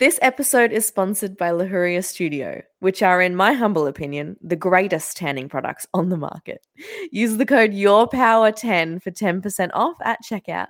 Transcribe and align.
This 0.00 0.18
episode 0.20 0.72
is 0.72 0.84
sponsored 0.84 1.36
by 1.36 1.50
Lahuria 1.50 2.04
Studio, 2.04 2.62
which 2.80 3.00
are, 3.00 3.22
in 3.22 3.36
my 3.36 3.52
humble 3.52 3.86
opinion, 3.86 4.36
the 4.42 4.56
greatest 4.56 5.16
tanning 5.16 5.48
products 5.48 5.86
on 5.94 6.08
the 6.08 6.16
market. 6.16 6.66
Use 7.12 7.36
the 7.36 7.46
code 7.46 7.70
YourPower10 7.70 9.00
for 9.00 9.12
10% 9.12 9.70
off 9.72 9.94
at 10.02 10.18
checkout. 10.28 10.66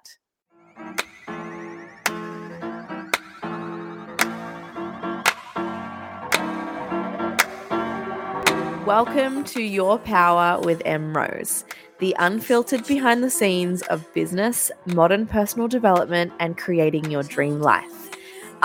Welcome 8.85 9.45
to 9.45 9.63
Your 9.63 9.99
Power 10.01 10.61
with 10.61 10.83
Em 10.85 11.17
Rose, 11.17 11.65
the 11.99 12.15
unfiltered 12.19 12.87
behind 12.87 13.25
the 13.25 13.31
scenes 13.31 13.81
of 13.85 14.13
business, 14.13 14.71
modern 14.85 15.27
personal 15.27 15.67
development, 15.67 16.31
and 16.41 16.59
creating 16.59 17.11
your 17.11 17.23
dream 17.23 17.63
life. 17.63 18.04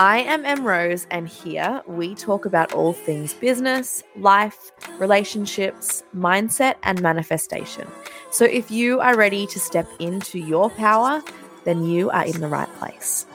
I 0.00 0.20
am 0.20 0.46
Em 0.46 0.64
Rose, 0.64 1.06
and 1.10 1.28
here 1.28 1.82
we 1.86 2.14
talk 2.14 2.46
about 2.46 2.72
all 2.72 2.94
things 2.94 3.34
business, 3.34 4.02
life, 4.16 4.72
relationships, 4.98 6.02
mindset, 6.16 6.76
and 6.84 7.02
manifestation. 7.02 7.86
So 8.30 8.46
if 8.46 8.70
you 8.70 9.00
are 9.00 9.14
ready 9.14 9.46
to 9.48 9.60
step 9.60 9.86
into 9.98 10.38
your 10.38 10.70
power, 10.70 11.22
then 11.64 11.84
you 11.84 12.08
are 12.08 12.24
in 12.24 12.40
the 12.40 12.48
right 12.48 12.74
place. 12.78 13.26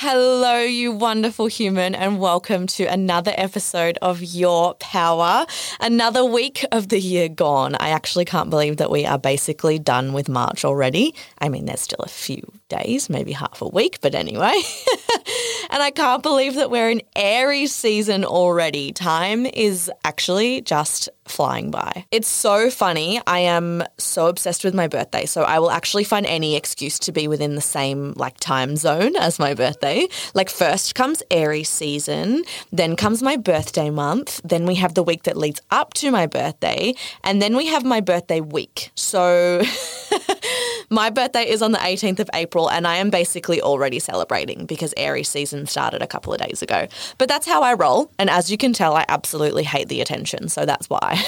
Hello, 0.00 0.60
you 0.60 0.92
wonderful 0.92 1.48
human, 1.48 1.92
and 1.96 2.20
welcome 2.20 2.68
to 2.68 2.84
another 2.84 3.32
episode 3.36 3.98
of 4.00 4.22
Your 4.22 4.74
Power. 4.74 5.44
Another 5.80 6.24
week 6.24 6.64
of 6.70 6.88
the 6.88 7.00
year 7.00 7.28
gone. 7.28 7.74
I 7.80 7.88
actually 7.88 8.24
can't 8.24 8.48
believe 8.48 8.76
that 8.76 8.92
we 8.92 9.04
are 9.04 9.18
basically 9.18 9.80
done 9.80 10.12
with 10.12 10.28
March 10.28 10.64
already. 10.64 11.16
I 11.40 11.48
mean, 11.48 11.64
there's 11.64 11.80
still 11.80 11.98
a 11.98 12.08
few 12.08 12.48
days, 12.68 13.08
maybe 13.10 13.32
half 13.32 13.60
a 13.62 13.68
week, 13.68 13.98
but 14.00 14.14
anyway. 14.14 14.54
and 15.70 15.82
I 15.82 15.90
can't 15.90 16.22
believe 16.22 16.54
that 16.54 16.70
we're 16.70 16.90
in 16.90 17.02
Aries 17.16 17.74
season 17.74 18.24
already. 18.24 18.92
Time 18.92 19.46
is 19.46 19.90
actually 20.04 20.60
just 20.62 21.08
flying 21.26 21.70
by. 21.70 22.06
It's 22.10 22.28
so 22.28 22.70
funny. 22.70 23.20
I 23.26 23.40
am 23.40 23.84
so 23.98 24.26
obsessed 24.28 24.64
with 24.64 24.74
my 24.74 24.88
birthday, 24.88 25.26
so 25.26 25.42
I 25.42 25.58
will 25.58 25.70
actually 25.70 26.04
find 26.04 26.26
any 26.26 26.56
excuse 26.56 26.98
to 27.00 27.12
be 27.12 27.28
within 27.28 27.54
the 27.54 27.60
same 27.60 28.14
like 28.16 28.38
time 28.40 28.76
zone 28.76 29.16
as 29.16 29.38
my 29.38 29.54
birthday. 29.54 30.08
Like 30.34 30.48
first 30.50 30.94
comes 30.94 31.22
Aries 31.30 31.68
season, 31.68 32.44
then 32.72 32.96
comes 32.96 33.22
my 33.22 33.36
birthday 33.36 33.90
month, 33.90 34.40
then 34.42 34.66
we 34.66 34.76
have 34.76 34.94
the 34.94 35.02
week 35.02 35.24
that 35.24 35.36
leads 35.36 35.60
up 35.70 35.94
to 35.94 36.10
my 36.10 36.26
birthday, 36.26 36.94
and 37.22 37.40
then 37.42 37.56
we 37.56 37.66
have 37.66 37.84
my 37.84 38.00
birthday 38.00 38.40
week. 38.40 38.90
So 38.94 39.62
my 40.90 41.10
birthday 41.10 41.48
is 41.48 41.62
on 41.62 41.72
the 41.72 41.78
18th 41.78 42.18
of 42.20 42.30
April 42.34 42.70
and 42.70 42.86
I 42.86 42.96
am 42.96 43.10
basically 43.10 43.60
already 43.60 43.98
celebrating 43.98 44.66
because 44.66 44.94
Aries 44.96 45.28
season 45.28 45.66
started 45.66 46.02
a 46.02 46.06
couple 46.06 46.32
of 46.32 46.40
days 46.40 46.62
ago. 46.62 46.86
But 47.18 47.28
that's 47.28 47.46
how 47.46 47.62
I 47.62 47.74
roll, 47.74 48.10
and 48.18 48.30
as 48.30 48.50
you 48.50 48.56
can 48.56 48.72
tell 48.72 48.94
I 48.94 49.04
absolutely 49.08 49.64
hate 49.64 49.88
the 49.88 50.00
attention, 50.00 50.48
so 50.48 50.64
that's 50.64 50.88
why. 50.88 51.22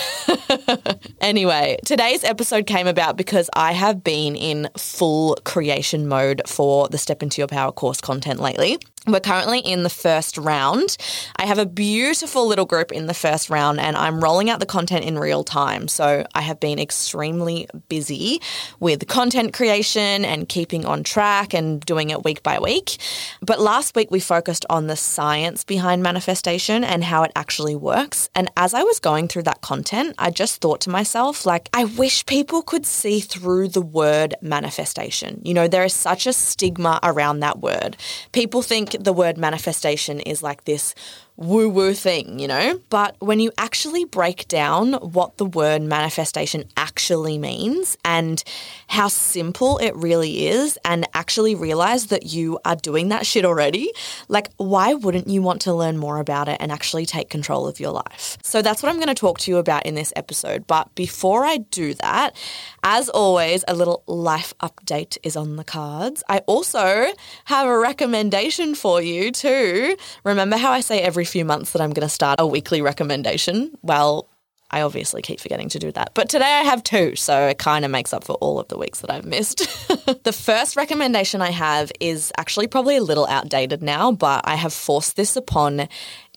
anyway, 1.21 1.79
today's 1.85 2.25
episode 2.25 2.67
came 2.67 2.87
about 2.87 3.17
because 3.17 3.51
I 3.55 3.73
have 3.73 4.03
been 4.03 4.37
in 4.37 4.69
full 4.77 5.37
creation 5.45 6.09
mode 6.09 6.43
for 6.47 6.89
the 6.89 6.99
Step 6.99 7.23
into 7.23 7.41
Your 7.41 7.49
Power 7.49 7.73
course 7.73 8.01
content 8.01 8.41
lately. 8.41 8.79
We're 9.07 9.21
currently 9.21 9.61
in 9.61 9.83
the 9.83 9.89
first 9.89 10.37
round. 10.37 10.99
I 11.37 11.47
have 11.47 11.57
a 11.57 11.65
beautiful 11.65 12.47
little 12.47 12.67
group 12.67 12.93
in 12.93 13.07
the 13.07 13.15
first 13.15 13.49
round, 13.49 13.81
and 13.81 13.97
I'm 13.97 14.23
rolling 14.23 14.51
out 14.51 14.61
the 14.61 14.67
content 14.67 15.07
in 15.07 15.19
real 15.19 15.43
time. 15.43 15.89
So 15.89 16.27
I 16.35 16.43
have 16.43 16.61
been 16.61 16.79
extremely 16.79 17.67
busy 17.89 18.43
with 18.79 19.09
content 19.09 19.55
creation 19.55 20.23
and 20.27 20.47
keeping 20.47 20.85
on 20.85 21.03
track 21.03 21.55
and 21.55 21.81
doing 21.81 22.11
it 22.11 22.25
week 22.25 22.43
by 22.43 22.59
week. 22.59 22.99
But 23.41 23.59
last 23.59 23.97
week, 23.97 24.11
we 24.11 24.21
focused 24.21 24.67
on 24.69 24.87
the 24.87 24.97
science 24.97 25.65
behind 25.65 26.03
manifestation 26.03 26.85
and 26.85 27.03
how 27.03 27.23
it 27.23 27.33
actually 27.35 27.77
works. 27.77 28.29
And 28.35 28.51
as 28.59 28.75
I 28.75 28.83
was 28.83 29.01
going 29.01 29.29
through 29.29 29.45
that 29.45 29.63
content, 29.63 30.15
I 30.19 30.31
just 30.31 30.61
thought 30.61 30.83
to 30.83 30.91
myself, 30.91 31.47
like, 31.47 31.71
I 31.73 31.87
wish 31.87 32.27
people 32.27 32.61
could 32.61 32.85
see 32.85 33.21
through 33.21 33.69
the 33.69 33.81
word 33.81 34.35
manifestation. 34.43 35.41
You 35.43 35.55
know, 35.55 35.69
there 35.69 35.85
is 35.85 35.95
such 35.95 36.27
a 36.27 36.35
stigma 36.35 37.01
around 37.03 37.41
that 37.41 37.61
word. 37.61 37.97
People 38.33 38.61
think 38.61 38.90
the 38.99 39.13
word 39.13 39.39
manifestation 39.39 40.21
is 40.21 40.43
like 40.43 40.65
this 40.65 40.95
woo 41.41 41.71
woo 41.71 41.95
thing, 41.95 42.39
you 42.39 42.47
know? 42.47 42.79
But 42.91 43.17
when 43.19 43.41
you 43.41 43.51
actually 43.57 44.05
break 44.05 44.47
down 44.47 44.93
what 44.93 45.39
the 45.39 45.47
word 45.47 45.81
manifestation 45.81 46.65
actually 46.77 47.39
means 47.39 47.97
and 48.05 48.45
how 48.89 49.09
simple 49.09 49.79
it 49.79 49.97
really 49.97 50.47
is, 50.47 50.79
and 50.85 51.09
actually 51.15 51.55
realize 51.55 52.07
that 52.09 52.27
you 52.27 52.59
are 52.65 52.77
doing 52.77 53.09
that 53.09 53.27
shit 53.27 53.47
already, 53.47 53.91
like, 54.29 54.51
why 54.59 54.93
wouldn't 54.93 55.29
you 55.29 55.41
want 55.41 55.63
to 55.63 55.73
learn 55.73 55.97
more 55.97 56.19
about 56.19 56.47
it 56.47 56.59
and 56.61 56.71
actually 56.71 57.07
take 57.07 57.31
control 57.31 57.67
of 57.67 57.81
your 57.81 57.93
life? 57.93 58.37
So 58.43 58.61
that's 58.61 58.83
what 58.83 58.91
I'm 58.91 58.97
going 58.97 59.09
to 59.09 59.15
talk 59.15 59.39
to 59.41 59.51
you 59.51 59.57
about 59.57 59.87
in 59.87 59.95
this 59.95 60.13
episode. 60.17 60.67
But 60.67 60.95
before 60.95 61.45
I 61.47 61.59
do 61.59 61.95
that, 61.95 62.37
as 62.83 63.09
always, 63.09 63.65
a 63.67 63.75
little 63.75 64.03
life 64.07 64.53
update 64.61 65.17
is 65.23 65.37
on 65.37 65.57
the 65.57 65.65
cards. 65.65 66.23
I 66.29 66.39
also 66.41 67.07
have 67.47 67.67
a 67.67 67.79
recommendation 67.79 68.75
for 68.75 69.01
you 69.01 69.33
too. 69.33 69.97
Remember 70.25 70.59
how 70.59 70.71
I 70.71 70.81
say 70.81 71.01
every 71.01 71.25
few 71.31 71.45
months 71.45 71.73
that 71.73 71.83
I'm 71.83 71.91
going 71.91 72.07
to 72.07 72.13
start 72.13 72.41
a 72.41 72.47
weekly 72.47 72.83
recommendation? 72.83 73.77
Well, 73.83 74.29
I 74.71 74.83
obviously 74.83 75.21
keep 75.21 75.41
forgetting 75.41 75.69
to 75.71 75.79
do 75.79 75.91
that. 75.93 76.13
But 76.15 76.29
today 76.29 76.45
I 76.45 76.63
have 76.63 76.85
two, 76.85 77.17
so 77.17 77.49
it 77.49 77.59
kind 77.59 77.85
of 77.85 77.91
makes 77.91 78.13
up 78.13 78.23
for 78.23 78.35
all 78.35 78.61
of 78.61 78.69
the 78.69 78.79
weeks 78.79 79.01
that 79.01 79.11
I've 79.11 79.25
missed. 79.25 79.59
the 80.25 80.33
first 80.33 80.77
recommendation 80.77 81.43
I 81.43 81.51
have 81.51 81.91
is 81.99 82.33
actually 82.39 82.69
probably 82.69 82.97
a 82.97 83.03
little 83.03 83.27
outdated 83.27 83.83
now, 83.83 84.13
but 84.13 84.43
I 84.45 84.55
have 84.55 84.73
forced 84.73 85.17
this 85.17 85.35
upon 85.35 85.89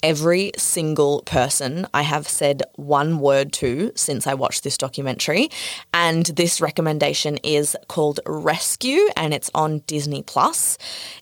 every 0.03 0.51
single 0.57 1.21
person 1.21 1.87
I 1.93 2.01
have 2.01 2.27
said 2.27 2.61
one 2.75 3.19
word 3.19 3.53
to 3.53 3.91
since 3.95 4.27
I 4.27 4.33
watched 4.33 4.63
this 4.63 4.77
documentary. 4.77 5.49
And 5.93 6.25
this 6.25 6.59
recommendation 6.61 7.37
is 7.37 7.75
called 7.87 8.19
Rescue 8.25 9.07
and 9.15 9.33
it's 9.33 9.49
on 9.55 9.79
Disney 9.87 10.21
Plus. 10.21 10.77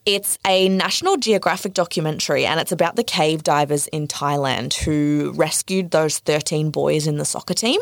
It's 0.05 0.39
a 0.45 0.67
National 0.67 1.15
Geographic 1.15 1.73
documentary 1.73 2.45
and 2.45 2.59
it's 2.59 2.71
about 2.71 2.95
the 2.95 3.03
cave 3.03 3.43
divers 3.43 3.87
in 3.87 4.07
Thailand 4.07 4.73
who 4.73 5.31
rescued 5.35 5.91
those 5.91 6.17
13 6.19 6.71
boys 6.71 7.05
in 7.05 7.17
the 7.17 7.25
soccer 7.25 7.53
team. 7.53 7.79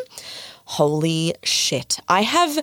Holy 0.65 1.33
shit. 1.43 1.99
I 2.07 2.21
have 2.21 2.59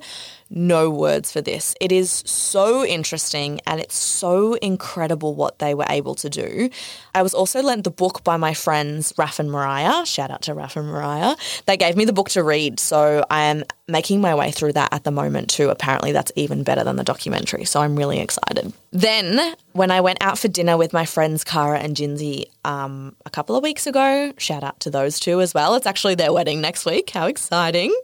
no 0.51 0.91
words 0.91 1.33
for 1.33 1.41
this. 1.41 1.75
It 1.81 1.93
is 1.93 2.23
so 2.27 2.85
interesting 2.85 3.61
and 3.67 3.81
it's 3.81 3.97
so 3.97 4.55
incredible 4.55 5.35
what 5.35 5.59
they 5.59 5.75
were 5.75 5.87
able 5.89 6.15
to 6.17 6.31
do. 6.31 6.71
I 7.15 7.23
was 7.23 7.35
also 7.35 7.63
lent 7.63 7.85
the 7.85 7.91
book 7.91 8.23
by 8.23 8.37
my 8.37 8.55
friends 8.55 9.13
Raf 9.19 9.39
and 9.39 9.51
Mariah. 9.51 10.07
Shout 10.07 10.31
out 10.31 10.43
to 10.43 10.55
Raf 10.55 10.77
and 10.77 10.87
Mariah. 10.89 11.37
They 11.67 11.77
gave 11.77 11.97
me 11.97 12.05
the 12.05 12.13
book 12.13 12.31
to 12.31 12.43
read, 12.43 12.79
so 12.79 13.25
I 13.31 13.45
am 13.45 13.65
making 13.89 14.21
my 14.21 14.35
way 14.35 14.51
through 14.51 14.75
that 14.75 14.93
at 14.93 15.05
the 15.05 15.11
moment 15.11 15.51
too. 15.51 15.71
Apparently, 15.71 16.13
that's 16.13 16.33
even 16.37 16.63
better 16.63 16.85
than 16.85 16.97
the 16.97 17.05
documentary, 17.05 17.65
so 17.65 17.81
I'm 17.81 17.97
really 17.97 18.21
excited. 18.21 18.73
Then, 18.93 19.55
when 19.73 19.91
I 19.91 20.01
went 20.01 20.23
out 20.23 20.39
for 20.39 20.49
dinner 20.49 20.77
with 20.77 20.93
my 20.93 21.07
friends 21.07 21.45
Kara 21.45 21.79
and 21.79 21.97
Jinsey 21.97 22.47
um, 22.65 23.17
a 23.25 23.31
couple 23.31 23.57
of 23.57 23.63
weeks 23.63 23.87
ago, 23.87 24.33
shout 24.39 24.65
out 24.65 24.81
to 24.81 24.91
those 24.91 25.19
two 25.19 25.41
as 25.41 25.55
well. 25.55 25.75
It's 25.75 25.87
actually 25.87 26.15
their 26.15 26.33
wedding 26.33 26.61
next 26.61 26.87
week. 26.87 27.11
How 27.11 27.27
exciting! 27.27 27.95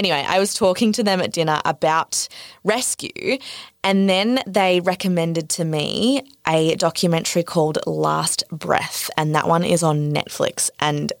Anyway, 0.00 0.24
I 0.26 0.38
was 0.38 0.54
talking 0.54 0.92
to 0.92 1.02
them 1.02 1.20
at 1.20 1.30
dinner 1.30 1.60
about 1.66 2.26
rescue, 2.64 3.36
and 3.84 4.08
then 4.08 4.40
they 4.46 4.80
recommended 4.80 5.50
to 5.50 5.64
me 5.66 6.22
a 6.48 6.74
documentary 6.76 7.42
called 7.42 7.78
Last 7.86 8.42
Breath, 8.50 9.10
and 9.18 9.34
that 9.34 9.46
one 9.46 9.62
is 9.62 9.82
on 9.82 10.10
Netflix. 10.10 10.70
And 10.80 11.12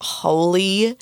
holy 0.00 0.96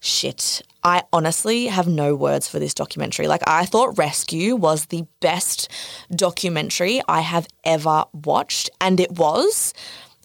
shit. 0.00 0.62
I 0.82 1.02
honestly 1.12 1.66
have 1.66 1.88
no 1.88 2.14
words 2.14 2.48
for 2.48 2.58
this 2.58 2.72
documentary. 2.72 3.28
Like, 3.28 3.42
I 3.46 3.66
thought 3.66 3.98
Rescue 3.98 4.56
was 4.56 4.86
the 4.86 5.04
best 5.20 5.70
documentary 6.10 7.02
I 7.06 7.20
have 7.20 7.48
ever 7.64 8.06
watched, 8.14 8.70
and 8.80 8.98
it 8.98 9.12
was 9.12 9.74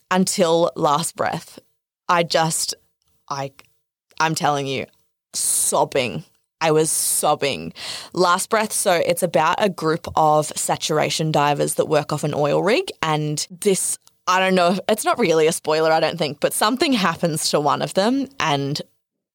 until 0.10 0.72
Last 0.78 1.18
Breath. 1.18 1.60
I 2.08 2.24
just, 2.24 2.74
I, 3.30 3.52
I'm 4.18 4.34
telling 4.34 4.66
you, 4.66 4.86
sobbing. 5.34 6.24
I 6.64 6.72
was 6.72 6.90
sobbing. 6.90 7.74
Last 8.14 8.50
breath. 8.50 8.72
So 8.72 8.94
it's 8.94 9.22
about 9.22 9.58
a 9.60 9.70
group 9.70 10.08
of 10.16 10.48
saturation 10.56 11.32
divers 11.32 11.76
that 11.76 11.88
work 11.88 12.14
off 12.14 12.24
an 12.24 12.34
oil 12.34 12.64
rig. 12.64 12.90
And 13.02 13.46
this, 13.52 14.00
I 14.28 14.40
don't 14.40 14.56
know, 14.56 14.80
it's 14.88 15.04
not 15.04 15.20
really 15.20 15.46
a 15.46 15.52
spoiler, 15.52 15.92
I 15.92 16.00
don't 16.00 16.18
think, 16.18 16.40
but 16.40 16.54
something 16.54 16.94
happens 16.94 17.50
to 17.50 17.60
one 17.60 17.82
of 17.82 17.94
them. 17.96 18.30
And 18.40 18.82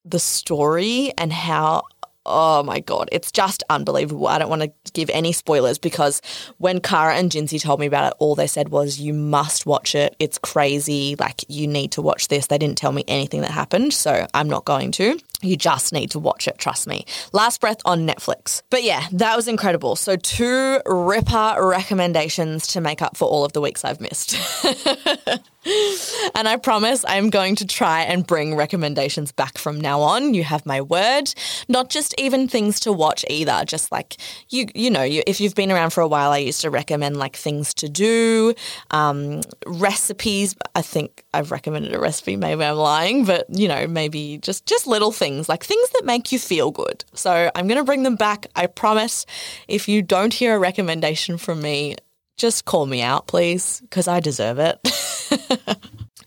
the 0.04 0.18
story 0.18 1.12
and 1.18 1.32
how 1.32 1.82
oh 2.30 2.62
my 2.62 2.78
god, 2.78 3.08
it's 3.10 3.32
just 3.32 3.62
unbelievable. 3.70 4.28
I 4.28 4.38
don't 4.38 4.50
want 4.50 4.62
to 4.62 4.72
give 4.92 5.10
any 5.10 5.32
spoilers 5.32 5.78
because 5.78 6.20
when 6.58 6.78
Kara 6.80 7.16
and 7.16 7.30
Jinsey 7.30 7.60
told 7.60 7.80
me 7.80 7.86
about 7.86 8.12
it, 8.12 8.16
all 8.18 8.34
they 8.34 8.46
said 8.46 8.68
was, 8.68 9.00
"You 9.00 9.14
must 9.14 9.66
watch 9.66 9.94
it. 9.94 10.14
It's 10.18 10.38
crazy. 10.38 11.16
Like 11.18 11.44
you 11.48 11.66
need 11.66 11.92
to 11.92 12.02
watch 12.02 12.28
this." 12.28 12.46
They 12.46 12.58
didn't 12.58 12.78
tell 12.78 12.92
me 12.92 13.04
anything 13.08 13.40
that 13.40 13.50
happened, 13.50 13.94
so 13.94 14.26
I'm 14.34 14.48
not 14.48 14.66
going 14.66 14.92
to. 14.92 15.18
You 15.40 15.56
just 15.56 15.92
need 15.92 16.10
to 16.10 16.18
watch 16.18 16.48
it, 16.48 16.58
trust 16.58 16.88
me. 16.88 17.06
Last 17.32 17.60
Breath 17.60 17.80
on 17.84 18.04
Netflix. 18.04 18.62
But 18.70 18.82
yeah, 18.82 19.06
that 19.12 19.36
was 19.36 19.46
incredible. 19.46 19.94
So, 19.94 20.16
two 20.16 20.80
ripper 20.84 21.56
recommendations 21.60 22.66
to 22.68 22.80
make 22.80 23.02
up 23.02 23.16
for 23.16 23.28
all 23.28 23.44
of 23.44 23.52
the 23.52 23.60
weeks 23.60 23.84
I've 23.84 24.00
missed. 24.00 24.34
and 26.34 26.48
I 26.48 26.56
promise 26.56 27.04
I'm 27.06 27.30
going 27.30 27.54
to 27.56 27.66
try 27.66 28.02
and 28.02 28.26
bring 28.26 28.56
recommendations 28.56 29.30
back 29.30 29.58
from 29.58 29.80
now 29.80 30.00
on. 30.00 30.34
You 30.34 30.42
have 30.42 30.66
my 30.66 30.80
word. 30.80 31.32
Not 31.68 31.88
just 31.88 32.14
even 32.18 32.48
things 32.48 32.80
to 32.80 32.92
watch 32.92 33.24
either. 33.30 33.62
Just 33.64 33.92
like 33.92 34.16
you, 34.48 34.66
you 34.74 34.90
know, 34.90 35.04
you, 35.04 35.22
if 35.24 35.40
you've 35.40 35.54
been 35.54 35.70
around 35.70 35.90
for 35.90 36.00
a 36.00 36.08
while, 36.08 36.32
I 36.32 36.38
used 36.38 36.62
to 36.62 36.70
recommend 36.70 37.16
like 37.16 37.36
things 37.36 37.74
to 37.74 37.88
do, 37.88 38.54
um, 38.90 39.42
recipes. 39.66 40.56
I 40.74 40.82
think 40.82 41.24
I've 41.32 41.52
recommended 41.52 41.94
a 41.94 42.00
recipe. 42.00 42.34
Maybe 42.34 42.64
I'm 42.64 42.76
lying, 42.76 43.24
but 43.24 43.46
you 43.50 43.68
know, 43.68 43.86
maybe 43.86 44.38
just 44.38 44.66
just 44.66 44.88
little 44.88 45.12
things 45.12 45.27
like 45.48 45.64
things 45.64 45.90
that 45.90 46.04
make 46.04 46.32
you 46.32 46.38
feel 46.38 46.70
good. 46.70 47.04
So 47.14 47.50
I'm 47.54 47.66
going 47.68 47.78
to 47.78 47.84
bring 47.84 48.02
them 48.02 48.16
back. 48.16 48.46
I 48.56 48.66
promise. 48.66 49.26
If 49.66 49.88
you 49.88 50.02
don't 50.02 50.32
hear 50.32 50.56
a 50.56 50.58
recommendation 50.58 51.38
from 51.38 51.60
me, 51.60 51.96
just 52.36 52.64
call 52.64 52.86
me 52.86 53.02
out, 53.02 53.26
please, 53.26 53.80
because 53.82 54.08
I 54.08 54.20
deserve 54.20 54.58
it. 54.58 54.80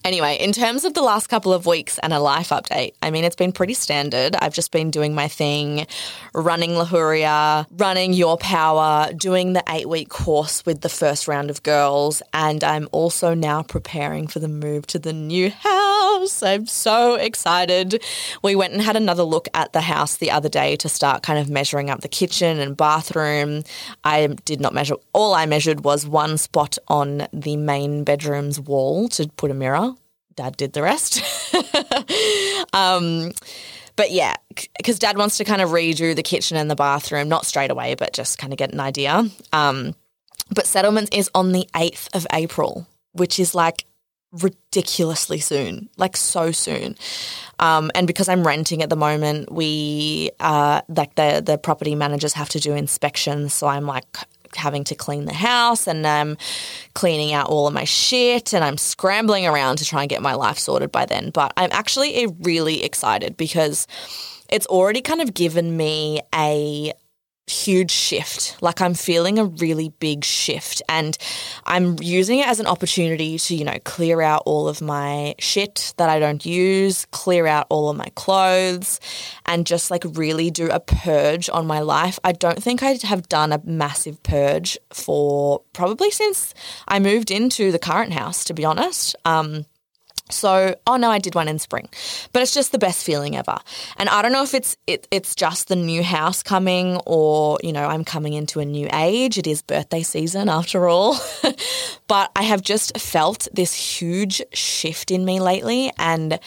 Anyway, 0.03 0.36
in 0.39 0.51
terms 0.51 0.83
of 0.83 0.95
the 0.95 1.01
last 1.01 1.27
couple 1.27 1.53
of 1.53 1.68
weeks 1.68 2.00
and 2.00 2.12
a 2.12 2.19
life 2.19 2.50
update, 2.50 2.94
I 3.03 3.12
mean, 3.12 3.24
it's 3.24 3.36
been 3.36 3.51
pretty 3.51 3.75
standard. 3.75 4.36
I've 4.36 4.53
just 4.53 4.71
been 4.71 4.89
doing 4.89 5.13
my 5.13 5.27
thing, 5.27 5.86
running 6.33 6.71
Luhuria, 6.71 7.68
running 7.77 8.13
Your 8.13 8.36
Power, 8.38 9.13
doing 9.13 9.53
the 9.53 9.63
eight 9.69 9.88
week 9.88 10.09
course 10.09 10.65
with 10.65 10.81
the 10.81 10.89
first 10.89 11.27
round 11.27 11.51
of 11.51 11.62
girls, 11.62 12.24
and 12.33 12.63
I'm 12.63 12.89
also 12.92 13.36
now 13.36 13.62
preparing 13.62 14.25
for 14.25 14.39
the 14.39 14.48
move 14.48 14.88
to 14.88 14.98
the 14.98 15.13
new 15.13 15.51
house. 15.51 16.42
I'm 16.42 16.65
so 16.65 17.13
excited. 17.13 18.04
We 18.42 18.56
went 18.56 18.74
and 18.74 18.81
had 18.81 18.95
another 18.95 19.24
look 19.24 19.47
at 19.54 19.71
the 19.74 19.81
house 19.81 20.18
the 20.18 20.31
other 20.31 20.50
day 20.50 20.77
to 20.77 20.89
start 20.89 21.21
kind 21.21 21.38
of 21.38 21.47
measuring 21.47 21.92
up 21.92 22.01
the 22.01 22.07
kitchen 22.07 22.59
and 22.59 22.75
bathroom. 22.75 23.63
I 24.04 24.25
did 24.45 24.62
not 24.62 24.74
measure, 24.74 24.95
all 25.13 25.36
I 25.36 25.45
measured 25.45 25.83
was 25.83 26.07
one 26.07 26.39
spot 26.39 26.80
on 26.88 27.27
the 27.31 27.56
main 27.56 28.04
bedroom's 28.04 28.59
wall 28.59 29.07
to 29.09 29.27
put 29.38 29.51
a 29.51 29.54
mirror 29.54 29.90
dad 30.36 30.57
did 30.57 30.74
the 30.74 30.81
rest. 30.81 31.22
um, 32.74 33.31
but 33.95 34.12
yeah, 34.12 34.36
because 34.78 35.00
dad 35.00 35.18
wants 35.18 35.38
to 35.38 35.44
kind 35.44 35.62
of 35.62 35.69
redo 35.69 36.16
the 36.16 36.24
kitchen 36.24 36.57
and 36.57 36.69
the 36.69 36.75
bathroom, 36.75 37.30
not 37.30 37.45
straight 37.45 37.72
away, 37.72 37.95
but 37.95 38.13
just 38.13 38.38
kind 38.38 38.54
of 38.54 38.57
get 38.57 38.74
an 38.74 38.80
idea. 38.80 39.25
Um, 39.54 39.95
but 40.54 40.66
settlement 40.66 41.13
is 41.13 41.30
on 41.33 41.51
the 41.51 41.68
8th 41.75 42.16
of 42.16 42.28
April, 42.33 42.88
which 43.13 43.39
is 43.39 43.56
like 43.56 43.86
ridiculously 44.31 45.39
soon, 45.39 45.89
like 45.98 46.16
so 46.16 46.51
soon. 46.51 46.95
Um, 47.60 47.92
and 47.94 48.07
because 48.07 48.30
I'm 48.30 48.45
renting 48.45 48.81
at 48.81 48.89
the 48.89 48.95
moment, 48.95 49.51
we 49.51 50.31
uh, 50.39 50.81
like 50.88 51.16
the 51.16 51.42
the 51.45 51.57
property 51.57 51.95
managers 51.95 52.33
have 52.33 52.50
to 52.50 52.60
do 52.60 52.74
inspections, 52.74 53.54
so 53.54 53.68
I'm 53.68 53.86
like 53.86 54.06
having 54.56 54.83
to 54.86 54.95
clean 54.95 55.25
the 55.25 55.33
house 55.33 55.88
and 55.88 56.06
I'm 56.06 56.38
cleaning 56.94 57.33
out 57.33 57.50
all 57.50 57.68
of 57.68 57.74
my 57.74 57.83
shit 57.83 58.53
and 58.53 58.63
I'm 58.63 58.77
scrambling 58.77 59.48
around 59.48 59.77
to 59.77 59.86
try 59.86 60.01
and 60.01 60.09
get 60.09 60.21
my 60.21 60.33
life 60.33 60.57
sorted 60.57 60.92
by 60.92 61.06
then. 61.06 61.30
But 61.30 61.53
I'm 61.57 61.69
actually 61.71 62.15
eh, 62.15 62.27
really 62.42 62.83
excited 62.83 63.38
because 63.38 63.88
it's 64.50 64.65
already 64.68 65.01
kind 65.01 65.21
of 65.21 65.33
given 65.33 65.75
me 65.77 66.21
a 66.36 66.94
huge 67.47 67.91
shift. 67.91 68.57
Like 68.61 68.81
I'm 68.81 68.93
feeling 68.93 69.38
a 69.39 69.45
really 69.45 69.89
big 69.99 70.23
shift 70.23 70.81
and 70.88 71.17
I'm 71.65 71.97
using 72.01 72.39
it 72.39 72.47
as 72.47 72.59
an 72.59 72.67
opportunity 72.67 73.38
to, 73.38 73.55
you 73.55 73.65
know, 73.65 73.77
clear 73.83 74.21
out 74.21 74.43
all 74.45 74.67
of 74.67 74.81
my 74.81 75.35
shit 75.39 75.93
that 75.97 76.09
I 76.09 76.19
don't 76.19 76.45
use, 76.45 77.05
clear 77.11 77.47
out 77.47 77.67
all 77.69 77.89
of 77.89 77.97
my 77.97 78.09
clothes 78.15 78.99
and 79.45 79.65
just 79.65 79.91
like 79.91 80.03
really 80.13 80.49
do 80.51 80.69
a 80.69 80.79
purge 80.79 81.49
on 81.49 81.67
my 81.67 81.79
life. 81.81 82.19
I 82.23 82.31
don't 82.31 82.61
think 82.61 82.83
I 82.83 82.97
have 83.03 83.27
done 83.27 83.51
a 83.51 83.61
massive 83.65 84.21
purge 84.23 84.77
for 84.91 85.61
probably 85.73 86.11
since 86.11 86.53
I 86.87 86.99
moved 86.99 87.31
into 87.31 87.71
the 87.71 87.79
current 87.79 88.13
house, 88.13 88.45
to 88.45 88.53
be 88.53 88.65
honest. 88.65 89.15
Um, 89.25 89.65
so, 90.31 90.75
oh 90.88 90.98
no, 90.98 91.10
I 91.10 91.19
did 91.19 91.36
one 91.36 91.48
in 91.48 91.60
spring, 91.60 91.89
but 92.33 92.42
it's 92.42 92.54
just 92.54 92.72
the 92.72 92.80
best 92.80 93.06
feeling 93.06 93.36
ever. 93.36 93.57
And 93.98 94.10
I 94.10 94.22
don't 94.22 94.31
know 94.31 94.44
if 94.44 94.54
it's 94.54 94.78
it, 94.88 95.07
it's 95.12 95.36
just 95.36 95.68
the 95.68 95.75
new 95.75 96.04
house 96.04 96.44
coming, 96.44 97.00
or 97.06 97.60
you 97.63 97.74
know, 97.74 97.86
I'm 97.86 98.04
coming 98.04 98.33
into 98.33 98.60
a 98.60 98.66
new 98.66 98.88
age. 98.94 99.38
It 99.38 99.48
is 99.48 99.62
birthday 99.62 100.04
season 100.04 100.50
after 100.50 100.88
all, 100.88 101.18
but 102.07 102.31
I 102.36 102.44
have 102.44 102.62
just 102.62 102.98
felt 102.98 103.48
this 103.54 103.74
huge 103.74 104.42
shift 104.54 105.12
in 105.12 105.25
me 105.25 105.39
lately, 105.39 105.92
and 105.98 106.39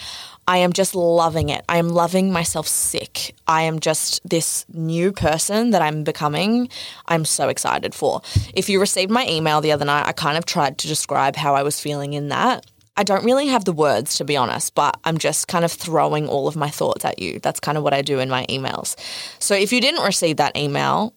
I 0.47 0.57
am 0.57 0.73
just 0.73 0.93
loving 0.93 1.49
it. 1.49 1.65
I 1.67 1.77
am 1.77 1.89
loving 1.89 2.31
myself 2.31 2.67
sick. 2.67 3.35
I 3.47 3.63
am 3.63 3.79
just 3.79 4.21
this 4.27 4.65
new 4.71 5.11
person 5.11 5.71
that 5.71 5.81
I'm 5.81 6.03
becoming. 6.03 6.69
I'm 7.07 7.25
so 7.25 7.49
excited 7.49 7.95
for. 7.95 8.21
If 8.53 8.69
you 8.69 8.79
received 8.79 9.11
my 9.11 9.25
email 9.27 9.59
the 9.59 9.71
other 9.71 9.85
night, 9.85 10.05
I 10.05 10.11
kind 10.11 10.37
of 10.37 10.45
tried 10.45 10.77
to 10.79 10.87
describe 10.87 11.35
how 11.35 11.55
I 11.55 11.63
was 11.63 11.79
feeling 11.79 12.13
in 12.13 12.29
that. 12.29 12.65
I 12.97 13.03
don't 13.03 13.25
really 13.25 13.47
have 13.47 13.65
the 13.65 13.73
words, 13.73 14.17
to 14.17 14.25
be 14.25 14.37
honest, 14.37 14.73
but 14.73 14.97
I'm 15.03 15.17
just 15.17 15.47
kind 15.47 15.65
of 15.65 15.71
throwing 15.71 16.29
all 16.29 16.47
of 16.47 16.55
my 16.55 16.69
thoughts 16.69 17.03
at 17.03 17.19
you. 17.19 17.39
That's 17.39 17.59
kind 17.59 17.77
of 17.77 17.83
what 17.83 17.93
I 17.93 18.01
do 18.01 18.19
in 18.19 18.29
my 18.29 18.45
emails. 18.47 18.95
So 19.39 19.53
if 19.53 19.73
you 19.73 19.81
didn't 19.81 20.03
receive 20.03 20.37
that 20.37 20.55
email, 20.55 21.13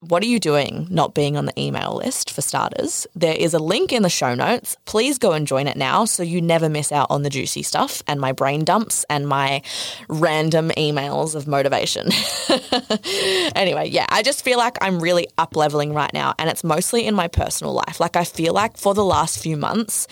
what 0.00 0.22
are 0.22 0.26
you 0.26 0.38
doing 0.38 0.86
not 0.90 1.12
being 1.12 1.36
on 1.36 1.46
the 1.46 1.60
email 1.60 1.96
list 1.96 2.30
for 2.30 2.40
starters? 2.40 3.06
There 3.16 3.34
is 3.34 3.52
a 3.52 3.58
link 3.58 3.92
in 3.92 4.02
the 4.02 4.08
show 4.08 4.34
notes. 4.34 4.76
Please 4.84 5.18
go 5.18 5.32
and 5.32 5.46
join 5.46 5.66
it 5.66 5.76
now 5.76 6.04
so 6.04 6.22
you 6.22 6.40
never 6.40 6.68
miss 6.68 6.92
out 6.92 7.08
on 7.10 7.22
the 7.22 7.30
juicy 7.30 7.64
stuff 7.64 8.02
and 8.06 8.20
my 8.20 8.30
brain 8.30 8.64
dumps 8.64 9.04
and 9.10 9.26
my 9.26 9.60
random 10.08 10.70
emails 10.76 11.34
of 11.34 11.48
motivation. 11.48 12.10
anyway, 13.56 13.88
yeah, 13.88 14.06
I 14.08 14.22
just 14.22 14.44
feel 14.44 14.58
like 14.58 14.78
I'm 14.80 15.00
really 15.00 15.26
up 15.36 15.56
leveling 15.56 15.92
right 15.92 16.12
now 16.14 16.32
and 16.38 16.48
it's 16.48 16.62
mostly 16.62 17.04
in 17.04 17.16
my 17.16 17.26
personal 17.26 17.72
life. 17.72 17.98
Like 17.98 18.14
I 18.14 18.22
feel 18.22 18.52
like 18.52 18.76
for 18.76 18.94
the 18.94 19.04
last 19.04 19.42
few 19.42 19.56
months, 19.56 20.06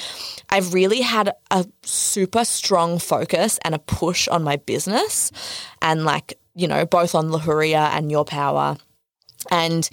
I've 0.50 0.74
really 0.74 1.00
had 1.00 1.32
a 1.52 1.64
super 1.82 2.44
strong 2.44 2.98
focus 2.98 3.60
and 3.64 3.72
a 3.74 3.78
push 3.78 4.26
on 4.26 4.42
my 4.42 4.56
business 4.56 5.30
and 5.80 6.04
like, 6.04 6.40
you 6.56 6.66
know, 6.66 6.86
both 6.86 7.14
on 7.14 7.28
Luhuria 7.28 7.90
and 7.92 8.10
Your 8.10 8.24
Power 8.24 8.78
and 9.50 9.88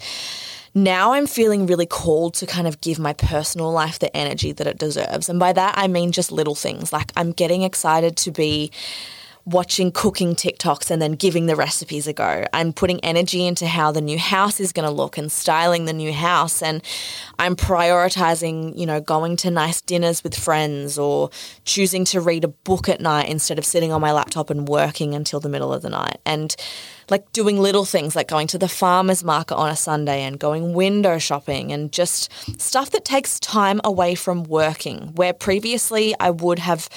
now 0.74 1.12
I'm 1.12 1.26
feeling 1.26 1.66
really 1.66 1.86
called 1.86 2.34
to 2.34 2.46
kind 2.46 2.66
of 2.66 2.80
give 2.80 2.98
my 2.98 3.12
personal 3.12 3.70
life 3.70 4.00
the 4.00 4.14
energy 4.16 4.50
that 4.52 4.66
it 4.66 4.78
deserves. 4.78 5.28
And 5.28 5.38
by 5.38 5.52
that, 5.52 5.74
I 5.76 5.86
mean 5.86 6.10
just 6.10 6.32
little 6.32 6.56
things 6.56 6.92
like 6.92 7.12
I'm 7.16 7.30
getting 7.30 7.62
excited 7.62 8.16
to 8.18 8.32
be 8.32 8.72
watching 9.46 9.92
cooking 9.92 10.34
TikToks 10.34 10.90
and 10.90 11.02
then 11.02 11.12
giving 11.12 11.46
the 11.46 11.56
recipes 11.56 12.06
a 12.06 12.12
go. 12.12 12.46
I'm 12.52 12.72
putting 12.72 12.98
energy 13.00 13.46
into 13.46 13.66
how 13.66 13.92
the 13.92 14.00
new 14.00 14.18
house 14.18 14.58
is 14.58 14.72
going 14.72 14.88
to 14.88 14.94
look 14.94 15.18
and 15.18 15.30
styling 15.30 15.84
the 15.84 15.92
new 15.92 16.12
house. 16.12 16.62
And 16.62 16.82
I'm 17.38 17.54
prioritizing, 17.54 18.78
you 18.78 18.86
know, 18.86 19.00
going 19.00 19.36
to 19.38 19.50
nice 19.50 19.82
dinners 19.82 20.24
with 20.24 20.34
friends 20.34 20.98
or 20.98 21.30
choosing 21.64 22.04
to 22.06 22.20
read 22.20 22.44
a 22.44 22.48
book 22.48 22.88
at 22.88 23.00
night 23.00 23.28
instead 23.28 23.58
of 23.58 23.66
sitting 23.66 23.92
on 23.92 24.00
my 24.00 24.12
laptop 24.12 24.48
and 24.48 24.66
working 24.66 25.14
until 25.14 25.40
the 25.40 25.50
middle 25.50 25.74
of 25.74 25.82
the 25.82 25.90
night. 25.90 26.18
And 26.24 26.56
like 27.10 27.30
doing 27.32 27.60
little 27.60 27.84
things 27.84 28.16
like 28.16 28.28
going 28.28 28.46
to 28.46 28.58
the 28.58 28.68
farmer's 28.68 29.22
market 29.22 29.56
on 29.56 29.68
a 29.68 29.76
Sunday 29.76 30.22
and 30.22 30.38
going 30.38 30.72
window 30.72 31.18
shopping 31.18 31.70
and 31.70 31.92
just 31.92 32.32
stuff 32.58 32.90
that 32.92 33.04
takes 33.04 33.38
time 33.40 33.80
away 33.84 34.14
from 34.14 34.44
working, 34.44 35.12
where 35.14 35.34
previously 35.34 36.14
I 36.18 36.30
would 36.30 36.60
have 36.60 36.88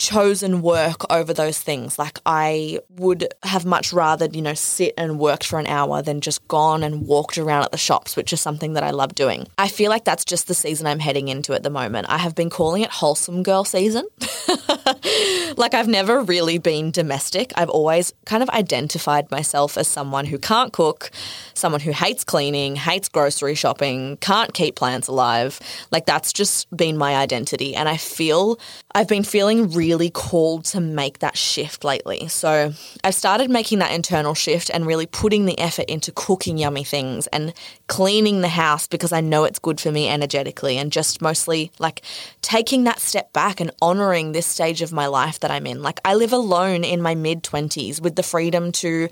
chosen 0.00 0.62
work 0.62 1.02
over 1.12 1.32
those 1.34 1.60
things. 1.60 1.98
Like 1.98 2.18
I 2.24 2.80
would 2.96 3.32
have 3.42 3.66
much 3.66 3.92
rather, 3.92 4.26
you 4.26 4.40
know, 4.40 4.54
sit 4.54 4.94
and 4.96 5.18
worked 5.18 5.44
for 5.44 5.58
an 5.58 5.66
hour 5.66 6.00
than 6.00 6.22
just 6.22 6.46
gone 6.48 6.82
and 6.82 7.06
walked 7.06 7.36
around 7.36 7.64
at 7.64 7.70
the 7.70 7.78
shops, 7.78 8.16
which 8.16 8.32
is 8.32 8.40
something 8.40 8.72
that 8.72 8.82
I 8.82 8.92
love 8.92 9.14
doing. 9.14 9.46
I 9.58 9.68
feel 9.68 9.90
like 9.90 10.04
that's 10.04 10.24
just 10.24 10.48
the 10.48 10.54
season 10.54 10.86
I'm 10.86 11.00
heading 11.00 11.28
into 11.28 11.52
at 11.52 11.62
the 11.62 11.70
moment. 11.70 12.06
I 12.08 12.16
have 12.16 12.34
been 12.34 12.48
calling 12.48 12.82
it 12.82 12.90
wholesome 12.90 13.42
girl 13.42 13.62
season. 13.62 14.08
like 15.58 15.74
I've 15.74 15.86
never 15.86 16.22
really 16.22 16.56
been 16.56 16.90
domestic. 16.90 17.52
I've 17.54 17.68
always 17.68 18.14
kind 18.24 18.42
of 18.42 18.48
identified 18.50 19.30
myself 19.30 19.76
as 19.76 19.86
someone 19.86 20.24
who 20.24 20.38
can't 20.38 20.72
cook, 20.72 21.10
someone 21.52 21.82
who 21.82 21.92
hates 21.92 22.24
cleaning, 22.24 22.74
hates 22.74 23.10
grocery 23.10 23.54
shopping, 23.54 24.16
can't 24.22 24.54
keep 24.54 24.76
plants 24.76 25.08
alive. 25.08 25.60
Like 25.90 26.06
that's 26.06 26.32
just 26.32 26.74
been 26.74 26.96
my 26.96 27.16
identity. 27.16 27.74
And 27.74 27.86
I 27.86 27.98
feel 27.98 28.58
I've 28.94 29.08
been 29.08 29.24
feeling 29.24 29.70
really 29.72 29.89
really 29.90 30.08
called 30.08 30.64
to 30.64 30.80
make 30.80 31.18
that 31.18 31.36
shift 31.36 31.82
lately. 31.82 32.28
So 32.28 32.72
I've 33.02 33.14
started 33.14 33.50
making 33.50 33.80
that 33.80 33.90
internal 33.90 34.34
shift 34.34 34.70
and 34.72 34.86
really 34.86 35.06
putting 35.06 35.46
the 35.46 35.58
effort 35.58 35.86
into 35.86 36.12
cooking 36.12 36.58
yummy 36.58 36.84
things 36.84 37.26
and 37.28 37.52
cleaning 37.88 38.40
the 38.40 38.48
house 38.48 38.86
because 38.86 39.10
I 39.10 39.20
know 39.20 39.42
it's 39.42 39.58
good 39.58 39.80
for 39.80 39.90
me 39.90 40.08
energetically 40.08 40.78
and 40.78 40.92
just 40.92 41.20
mostly 41.20 41.72
like 41.80 42.02
taking 42.40 42.84
that 42.84 43.00
step 43.00 43.32
back 43.32 43.60
and 43.60 43.72
honoring 43.82 44.30
this 44.30 44.46
stage 44.46 44.80
of 44.80 44.92
my 44.92 45.08
life 45.08 45.40
that 45.40 45.50
I'm 45.50 45.66
in. 45.66 45.82
Like 45.82 45.98
I 46.04 46.14
live 46.14 46.32
alone 46.32 46.84
in 46.84 47.02
my 47.02 47.16
mid 47.16 47.42
20s 47.42 48.00
with 48.00 48.14
the 48.14 48.22
freedom 48.22 48.70
to 48.72 49.08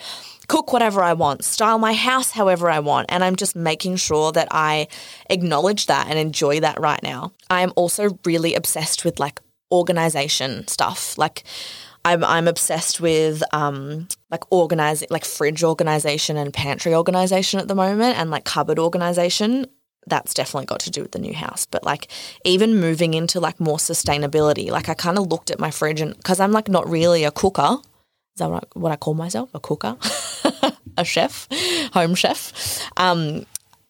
cook 0.47 0.73
whatever 0.73 1.03
I 1.03 1.15
want, 1.15 1.45
style 1.45 1.79
my 1.79 1.93
house 1.93 2.31
however 2.31 2.71
I 2.71 2.79
want. 2.79 3.07
And 3.09 3.25
I'm 3.25 3.35
just 3.35 3.57
making 3.57 3.97
sure 3.97 4.31
that 4.31 4.47
I 4.53 4.87
acknowledge 5.29 5.87
that 5.87 6.07
and 6.09 6.21
enjoy 6.21 6.61
that 6.61 6.79
right 6.79 7.03
now. 7.03 7.33
I 7.51 7.63
am 7.63 7.73
also 7.75 8.17
really 8.25 8.55
obsessed 8.55 9.05
with 9.05 9.19
like 9.19 9.41
organization 9.71 10.67
stuff. 10.69 11.17
Like, 11.19 11.45
I'm 12.05 12.25
I'm 12.25 12.49
obsessed 12.49 13.01
with 13.01 13.43
um 13.53 14.09
like 14.31 14.45
organizing 14.51 15.09
like 15.11 15.25
fridge 15.25 15.63
organization 15.63 16.37
and 16.37 16.53
pantry 16.53 16.95
organization 16.95 17.61
at 17.61 17.69
the 17.69 17.75
moment 17.75 18.19
and 18.19 18.31
like 18.31 18.45
cupboard 18.45 18.79
organization. 18.79 19.67
That's 20.07 20.33
definitely 20.33 20.67
got 20.67 20.81
to 20.81 20.91
do 20.91 21.03
with 21.03 21.13
the 21.13 21.19
new 21.19 21.35
house. 21.35 21.67
But 21.67 21.85
like 21.85 22.09
even 22.45 22.77
moving 22.77 23.13
into 23.15 23.41
like 23.41 23.61
more 23.61 23.77
sustainability, 23.77 24.71
like 24.71 24.89
I 24.89 24.95
kind 24.95 25.19
of 25.19 25.27
looked 25.27 25.51
at 25.51 25.59
my 25.59 25.71
fridge 25.71 26.01
and 26.01 26.17
because 26.17 26.41
I'm 26.41 26.53
like 26.53 26.69
not 26.69 26.89
really 26.89 27.25
a 27.25 27.31
cooker. 27.31 27.77
Is 28.35 28.41
that 28.41 28.51
what 28.51 28.65
I, 28.65 28.79
what 28.79 28.93
I 28.93 28.97
call 28.97 29.15
myself? 29.15 29.51
A 29.53 29.61
cooker, 29.61 29.97
a 30.97 31.05
chef, 31.05 31.49
home 31.93 32.15
chef. 32.15 32.89
Um, 32.97 33.45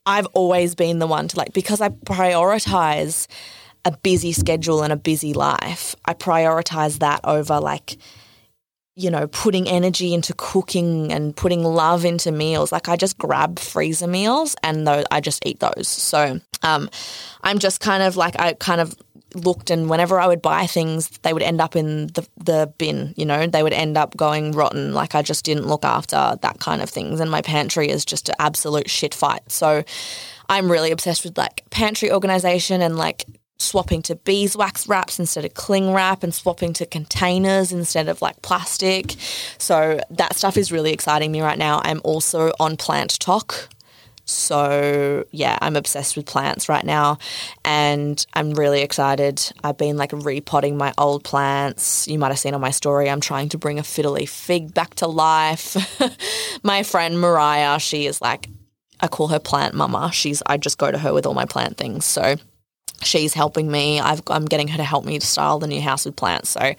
I've 0.06 0.26
always 0.32 0.74
been 0.74 0.98
the 0.98 1.06
one 1.06 1.28
to 1.28 1.36
like 1.36 1.52
because 1.52 1.80
I 1.82 1.90
prioritize 1.90 3.28
a 3.88 3.96
busy 3.98 4.32
schedule 4.32 4.82
and 4.82 4.92
a 4.92 4.96
busy 4.96 5.32
life. 5.32 5.96
I 6.04 6.14
prioritize 6.14 6.98
that 6.98 7.20
over 7.24 7.58
like 7.58 7.96
you 8.98 9.12
know, 9.12 9.28
putting 9.28 9.68
energy 9.68 10.12
into 10.12 10.34
cooking 10.36 11.12
and 11.12 11.36
putting 11.36 11.62
love 11.62 12.04
into 12.04 12.32
meals. 12.32 12.72
Like 12.72 12.88
I 12.88 12.96
just 12.96 13.16
grab 13.16 13.60
freezer 13.60 14.08
meals 14.08 14.56
and 14.64 14.88
those, 14.88 15.04
I 15.12 15.20
just 15.20 15.46
eat 15.46 15.60
those. 15.60 15.86
So 15.86 16.40
um, 16.64 16.90
I'm 17.44 17.60
just 17.60 17.78
kind 17.80 18.02
of 18.02 18.16
like 18.16 18.36
I 18.40 18.54
kind 18.54 18.80
of 18.80 18.96
looked 19.36 19.70
and 19.70 19.88
whenever 19.88 20.18
I 20.18 20.26
would 20.26 20.42
buy 20.42 20.66
things, 20.66 21.10
they 21.22 21.32
would 21.32 21.44
end 21.44 21.60
up 21.60 21.76
in 21.76 22.08
the 22.08 22.26
the 22.38 22.72
bin. 22.76 23.14
You 23.16 23.24
know, 23.24 23.46
they 23.46 23.62
would 23.62 23.72
end 23.72 23.96
up 23.96 24.16
going 24.16 24.50
rotten. 24.50 24.94
Like 24.94 25.14
I 25.14 25.22
just 25.22 25.44
didn't 25.44 25.68
look 25.68 25.84
after 25.84 26.36
that 26.42 26.58
kind 26.58 26.82
of 26.82 26.90
things. 26.90 27.20
And 27.20 27.30
my 27.30 27.40
pantry 27.40 27.88
is 27.88 28.04
just 28.04 28.28
an 28.28 28.34
absolute 28.40 28.90
shit 28.90 29.14
fight. 29.14 29.42
So 29.46 29.84
I'm 30.48 30.72
really 30.72 30.90
obsessed 30.90 31.24
with 31.24 31.38
like 31.38 31.62
pantry 31.70 32.10
organization 32.10 32.82
and 32.82 32.96
like 32.96 33.26
swapping 33.58 34.02
to 34.02 34.14
beeswax 34.14 34.86
wraps 34.88 35.18
instead 35.18 35.44
of 35.44 35.54
cling 35.54 35.92
wrap 35.92 36.22
and 36.22 36.34
swapping 36.34 36.72
to 36.74 36.86
containers 36.86 37.72
instead 37.72 38.08
of 38.08 38.22
like 38.22 38.40
plastic. 38.42 39.16
So 39.58 40.00
that 40.10 40.36
stuff 40.36 40.56
is 40.56 40.70
really 40.70 40.92
exciting 40.92 41.32
me 41.32 41.40
right 41.40 41.58
now. 41.58 41.80
I'm 41.84 42.00
also 42.04 42.52
on 42.60 42.76
plant 42.76 43.18
talk. 43.18 43.68
So 44.24 45.24
yeah, 45.30 45.58
I'm 45.62 45.74
obsessed 45.74 46.16
with 46.16 46.26
plants 46.26 46.68
right 46.68 46.84
now 46.84 47.18
and 47.64 48.24
I'm 48.34 48.52
really 48.52 48.82
excited. 48.82 49.42
I've 49.64 49.78
been 49.78 49.96
like 49.96 50.12
repotting 50.12 50.76
my 50.76 50.92
old 50.98 51.24
plants. 51.24 52.06
You 52.06 52.18
might 52.18 52.28
have 52.28 52.38
seen 52.38 52.54
on 52.54 52.60
my 52.60 52.70
story, 52.70 53.08
I'm 53.08 53.22
trying 53.22 53.48
to 53.50 53.58
bring 53.58 53.78
a 53.78 53.82
fiddle 53.82 54.12
leaf 54.12 54.30
fig 54.30 54.74
back 54.74 54.94
to 54.96 55.06
life. 55.06 55.76
my 56.62 56.82
friend 56.82 57.18
Mariah, 57.18 57.78
she 57.78 58.06
is 58.06 58.20
like 58.20 58.48
I 59.00 59.08
call 59.08 59.28
her 59.28 59.38
plant 59.38 59.74
mama. 59.74 60.10
She's 60.12 60.42
I 60.44 60.58
just 60.58 60.76
go 60.76 60.90
to 60.90 60.98
her 60.98 61.14
with 61.14 61.24
all 61.24 61.34
my 61.34 61.46
plant 61.46 61.78
things. 61.78 62.04
So 62.04 62.36
she's 63.02 63.34
helping 63.34 63.70
me. 63.70 64.00
i 64.00 64.18
am 64.30 64.44
getting 64.44 64.68
her 64.68 64.76
to 64.76 64.84
help 64.84 65.04
me 65.04 65.18
to 65.18 65.26
style 65.26 65.58
the 65.58 65.66
new 65.66 65.80
house 65.80 66.04
with 66.04 66.16
plants. 66.16 66.50
So 66.50 66.74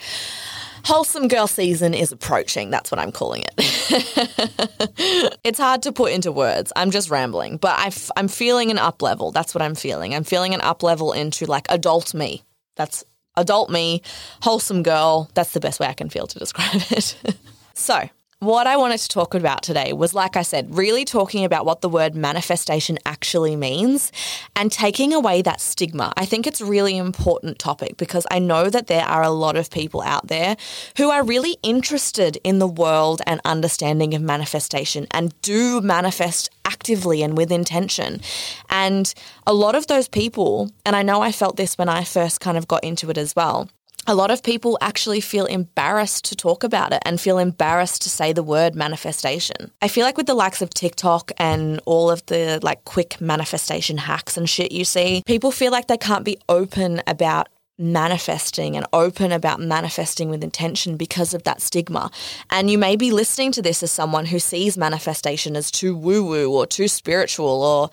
wholesome 0.86 1.28
girl 1.28 1.48
season 1.48 1.94
is 1.94 2.12
approaching. 2.12 2.70
That's 2.70 2.92
what 2.92 3.00
I'm 3.00 3.12
calling 3.12 3.44
it. 3.44 3.54
it's 5.44 5.60
hard 5.60 5.84
to 5.84 5.92
put 5.92 6.12
into 6.12 6.32
words. 6.32 6.72
I'm 6.76 6.92
just 6.92 7.10
rambling, 7.10 7.58
but 7.58 7.78
i 7.78 7.88
f- 7.88 8.12
I'm 8.16 8.28
feeling 8.28 8.72
an 8.72 8.78
up 8.78 9.02
level. 9.02 9.32
That's 9.32 9.54
what 9.54 9.62
I'm 9.62 9.76
feeling. 9.76 10.14
I'm 10.16 10.24
feeling 10.24 10.54
an 10.54 10.62
up 10.62 10.84
level 10.84 11.12
into 11.12 11.46
like 11.46 11.66
adult 11.70 12.14
me. 12.14 12.44
That's 12.76 13.04
adult 13.36 13.70
me, 13.70 14.02
wholesome 14.42 14.84
girl. 14.84 15.30
That's 15.34 15.54
the 15.54 15.60
best 15.60 15.80
way 15.80 15.88
I 15.88 15.94
can 15.94 16.10
feel 16.10 16.28
to 16.28 16.40
describe 16.40 16.82
it. 16.92 17.16
so, 17.74 18.10
what 18.40 18.68
I 18.68 18.78
wanted 18.78 19.00
to 19.00 19.10
talk 19.10 19.36
about 19.36 19.64
today 19.64 19.92
was, 19.92 20.14
like 20.14 20.38
I 20.38 20.44
said, 20.44 20.74
really 20.74 21.04
talking 21.04 21.44
about 21.44 21.66
what 21.66 21.82
the 21.82 21.90
word 21.90 22.16
manifestation 22.16 22.98
actually 23.06 23.58
means 23.58 24.14
and 24.56 24.72
taking 24.72 25.14
away 25.14 25.42
that 25.42 25.60
stigma. 25.60 26.14
I 26.16 26.24
think 26.26 26.48
it's 26.48 26.62
a 26.62 26.66
really 26.66 26.96
important 26.96 27.60
topic 27.60 27.98
because 27.98 28.26
I 28.32 28.40
know 28.40 28.70
that 28.70 28.88
there 28.88 29.04
are 29.04 29.24
a 29.24 29.30
lot 29.30 29.58
of 29.58 29.70
people 29.70 30.02
out 30.02 30.28
there 30.30 30.56
who 30.96 31.10
are 31.10 31.22
really 31.22 31.58
interested 31.64 32.38
in 32.46 32.60
the 32.60 32.68
world 32.68 33.22
and 33.28 33.42
understanding 33.44 34.14
of 34.14 34.22
manifestation 34.22 35.08
and 35.12 35.40
do 35.42 35.82
manifest 35.82 36.50
actively 36.64 37.22
and 37.22 37.36
with 37.36 37.52
intention. 37.52 38.22
And 38.70 39.14
a 39.46 39.54
lot 39.54 39.76
of 39.76 39.88
those 39.88 40.08
people, 40.08 40.72
and 40.86 40.96
I 40.96 41.04
know 41.04 41.22
I 41.22 41.34
felt 41.34 41.58
this 41.58 41.78
when 41.78 41.90
I 41.90 42.06
first 42.06 42.40
kind 42.40 42.58
of 42.58 42.70
got 42.70 42.86
into 42.86 43.10
it 43.10 43.18
as 43.18 43.36
well 43.36 43.70
a 44.10 44.16
lot 44.16 44.32
of 44.32 44.42
people 44.42 44.76
actually 44.82 45.22
feel 45.22 45.46
embarrassed 45.46 46.26
to 46.26 46.36
talk 46.36 46.64
about 46.64 46.92
it 46.92 47.02
and 47.06 47.22
feel 47.22 47.38
embarrassed 47.38 48.02
to 48.02 48.10
say 48.10 48.34
the 48.34 48.42
word 48.42 48.74
manifestation. 48.74 49.72
I 49.84 49.88
feel 49.88 50.04
like 50.04 50.18
with 50.18 50.26
the 50.26 50.34
likes 50.34 50.64
of 50.64 50.72
TikTok 50.72 51.32
and 51.38 51.80
all 51.86 52.10
of 52.10 52.26
the 52.26 52.60
like 52.64 52.84
quick 52.86 53.22
manifestation 53.22 54.00
hacks 54.00 54.36
and 54.36 54.50
shit 54.50 54.72
you 54.72 54.84
see, 54.84 55.22
people 55.28 55.52
feel 55.52 55.72
like 55.72 55.88
they 55.88 55.98
can't 55.98 56.26
be 56.26 56.40
open 56.50 57.04
about 57.06 57.50
manifesting 57.78 58.76
and 58.76 58.88
open 58.94 59.32
about 59.32 59.60
manifesting 59.60 60.30
with 60.30 60.44
intention 60.44 60.98
because 60.98 61.36
of 61.36 61.44
that 61.44 61.62
stigma. 61.62 62.10
And 62.50 62.72
you 62.72 62.80
may 62.80 62.96
be 62.96 63.12
listening 63.12 63.52
to 63.54 63.62
this 63.62 63.84
as 63.84 63.92
someone 63.92 64.26
who 64.26 64.40
sees 64.40 64.76
manifestation 64.76 65.56
as 65.56 65.70
too 65.70 65.96
woo 65.96 66.26
woo 66.26 66.52
or 66.52 66.66
too 66.66 66.88
spiritual 66.88 67.64
or 67.64 67.92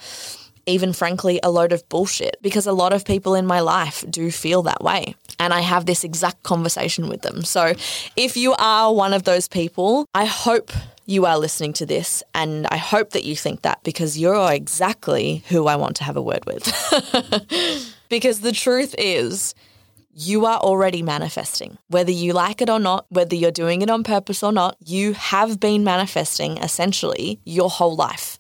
even 0.66 0.92
frankly 0.92 1.38
a 1.42 1.50
load 1.50 1.73
of 1.73 1.88
bullshit 1.88 2.37
because 2.42 2.66
a 2.66 2.73
lot 2.73 2.92
of 2.92 3.04
people 3.04 3.35
in 3.35 3.46
my 3.46 3.61
life 3.61 4.04
do 4.11 4.30
feel 4.30 4.62
that 4.62 4.82
way. 4.82 5.14
And 5.38 5.52
I 5.52 5.61
have 5.61 5.87
this 5.87 6.05
exact 6.05 6.43
conversation 6.43 7.09
with 7.09 7.23
them. 7.23 7.45
So 7.45 7.75
if 8.16 8.37
you 8.37 8.55
are 8.59 8.93
one 8.93 9.12
of 9.12 9.25
those 9.25 9.49
people, 9.49 10.07
I 10.14 10.25
hope 10.25 10.73
you 11.07 11.25
are 11.25 11.38
listening 11.38 11.73
to 11.75 11.87
this 11.87 12.23
and 12.35 12.66
I 12.66 12.76
hope 12.76 13.11
that 13.11 13.25
you 13.25 13.37
think 13.37 13.62
that 13.62 13.83
because 13.85 14.19
you're 14.19 14.52
exactly 14.52 15.45
who 15.49 15.66
I 15.66 15.76
want 15.76 15.97
to 15.97 16.05
have 16.05 16.16
a 16.16 16.23
word 16.23 16.45
with. 16.47 16.64
because 18.09 18.40
the 18.40 18.52
truth 18.52 18.95
is, 18.99 19.55
you 20.19 20.47
are 20.47 20.59
already 20.59 21.02
manifesting. 21.02 21.76
Whether 21.88 22.11
you 22.11 22.33
like 22.33 22.62
it 22.62 22.71
or 22.71 22.81
not, 22.81 23.05
whether 23.11 23.37
you're 23.37 23.50
doing 23.50 23.83
it 23.83 23.90
on 23.90 24.02
purpose 24.02 24.43
or 24.43 24.50
not, 24.50 24.76
you 24.85 25.12
have 25.12 25.61
been 25.61 25.85
manifesting 25.85 26.57
essentially 26.57 27.38
your 27.45 27.69
whole 27.69 27.95
life. 27.95 28.38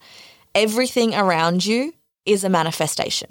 Everything 0.54 1.14
around 1.14 1.66
you 1.66 1.92
is 2.24 2.44
a 2.44 2.48
manifestation. 2.48 3.30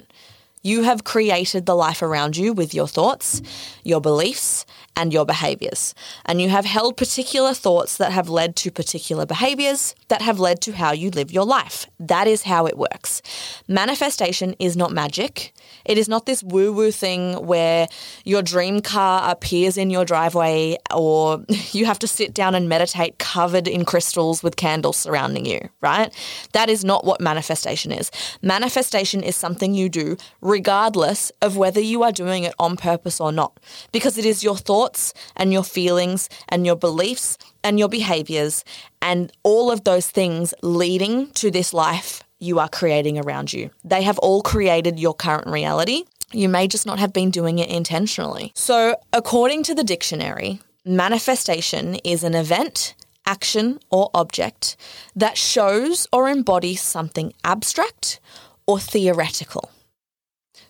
You 0.66 0.82
have 0.82 1.04
created 1.04 1.68
the 1.68 1.76
life 1.76 2.02
around 2.02 2.38
you 2.38 2.52
with 2.52 2.74
your 2.74 2.88
thoughts, 2.88 3.40
your 3.84 4.02
beliefs, 4.02 4.66
and 4.96 5.14
your 5.14 5.24
behaviors. 5.24 5.94
And 6.26 6.42
you 6.42 6.50
have 6.50 6.66
held 6.66 6.98
particular 6.98 7.54
thoughts 7.54 7.98
that 7.98 8.12
have 8.12 8.30
led 8.30 8.56
to 8.58 8.72
particular 8.72 9.28
behaviors 9.28 9.94
that 10.08 10.24
have 10.24 10.40
led 10.40 10.62
to 10.62 10.72
how 10.72 10.92
you 10.92 11.12
live 11.12 11.32
your 11.32 11.46
life. 11.46 11.86
That 12.00 12.28
is 12.28 12.44
how 12.44 12.66
it 12.66 12.80
works. 12.80 13.22
Manifestation 13.68 14.56
is 14.58 14.76
not 14.76 14.92
magic. 14.92 15.54
It 15.86 16.00
is 16.00 16.10
not 16.10 16.26
this 16.26 16.42
woo 16.42 16.74
woo 16.74 16.92
thing 16.92 17.46
where 17.46 17.88
your 18.24 18.42
dream 18.42 18.82
car 18.82 19.30
appears 19.30 19.78
in 19.78 19.90
your 19.92 20.06
driveway 20.06 20.78
or 20.94 21.44
you 21.74 21.86
have 21.86 22.00
to 22.00 22.08
sit 22.08 22.34
down 22.34 22.56
and 22.56 22.68
meditate 22.68 23.20
covered 23.20 23.68
in 23.68 23.86
crystals 23.86 24.42
with 24.42 24.56
candles 24.56 24.98
surrounding 24.98 25.46
you, 25.46 25.70
right? 25.82 26.12
That 26.54 26.70
is 26.70 26.84
not 26.84 27.06
what 27.06 27.22
manifestation 27.22 27.92
is. 27.92 28.10
Manifestation 28.42 29.22
is 29.22 29.36
something 29.36 29.76
you 29.76 29.90
do 29.90 30.18
regardless 30.56 31.34
of 31.42 31.58
whether 31.58 31.82
you 31.82 32.02
are 32.02 32.14
doing 32.14 32.46
it 32.46 32.56
on 32.58 32.78
purpose 32.78 33.20
or 33.20 33.30
not, 33.30 33.52
because 33.92 34.18
it 34.18 34.26
is 34.26 34.42
your 34.42 34.56
thoughts 34.56 35.14
and 35.36 35.52
your 35.52 35.66
feelings 35.66 36.30
and 36.48 36.66
your 36.66 36.78
beliefs 36.78 37.38
and 37.62 37.78
your 37.78 37.90
behaviors 37.90 38.64
and 39.02 39.34
all 39.44 39.70
of 39.70 39.84
those 39.84 40.08
things 40.08 40.54
leading 40.62 41.30
to 41.32 41.52
this 41.52 41.74
life 41.74 42.24
you 42.40 42.58
are 42.58 42.70
creating 42.70 43.20
around 43.20 43.52
you. 43.52 43.70
They 43.84 44.04
have 44.04 44.18
all 44.20 44.42
created 44.42 44.98
your 44.98 45.14
current 45.14 45.48
reality. 45.48 46.04
You 46.32 46.48
may 46.48 46.70
just 46.70 46.86
not 46.86 47.00
have 47.00 47.12
been 47.12 47.32
doing 47.32 47.60
it 47.60 47.70
intentionally. 47.70 48.54
So, 48.56 48.96
according 49.12 49.64
to 49.64 49.76
the 49.76 49.84
dictionary, 49.84 50.62
manifestation 50.86 51.96
is 52.06 52.24
an 52.24 52.34
event, 52.34 52.96
action, 53.26 53.80
or 53.90 54.10
object 54.14 54.78
that 55.18 55.38
shows 55.38 56.08
or 56.14 56.30
embodies 56.30 56.82
something 56.82 57.34
abstract 57.44 58.22
or 58.66 58.80
theoretical. 58.80 59.70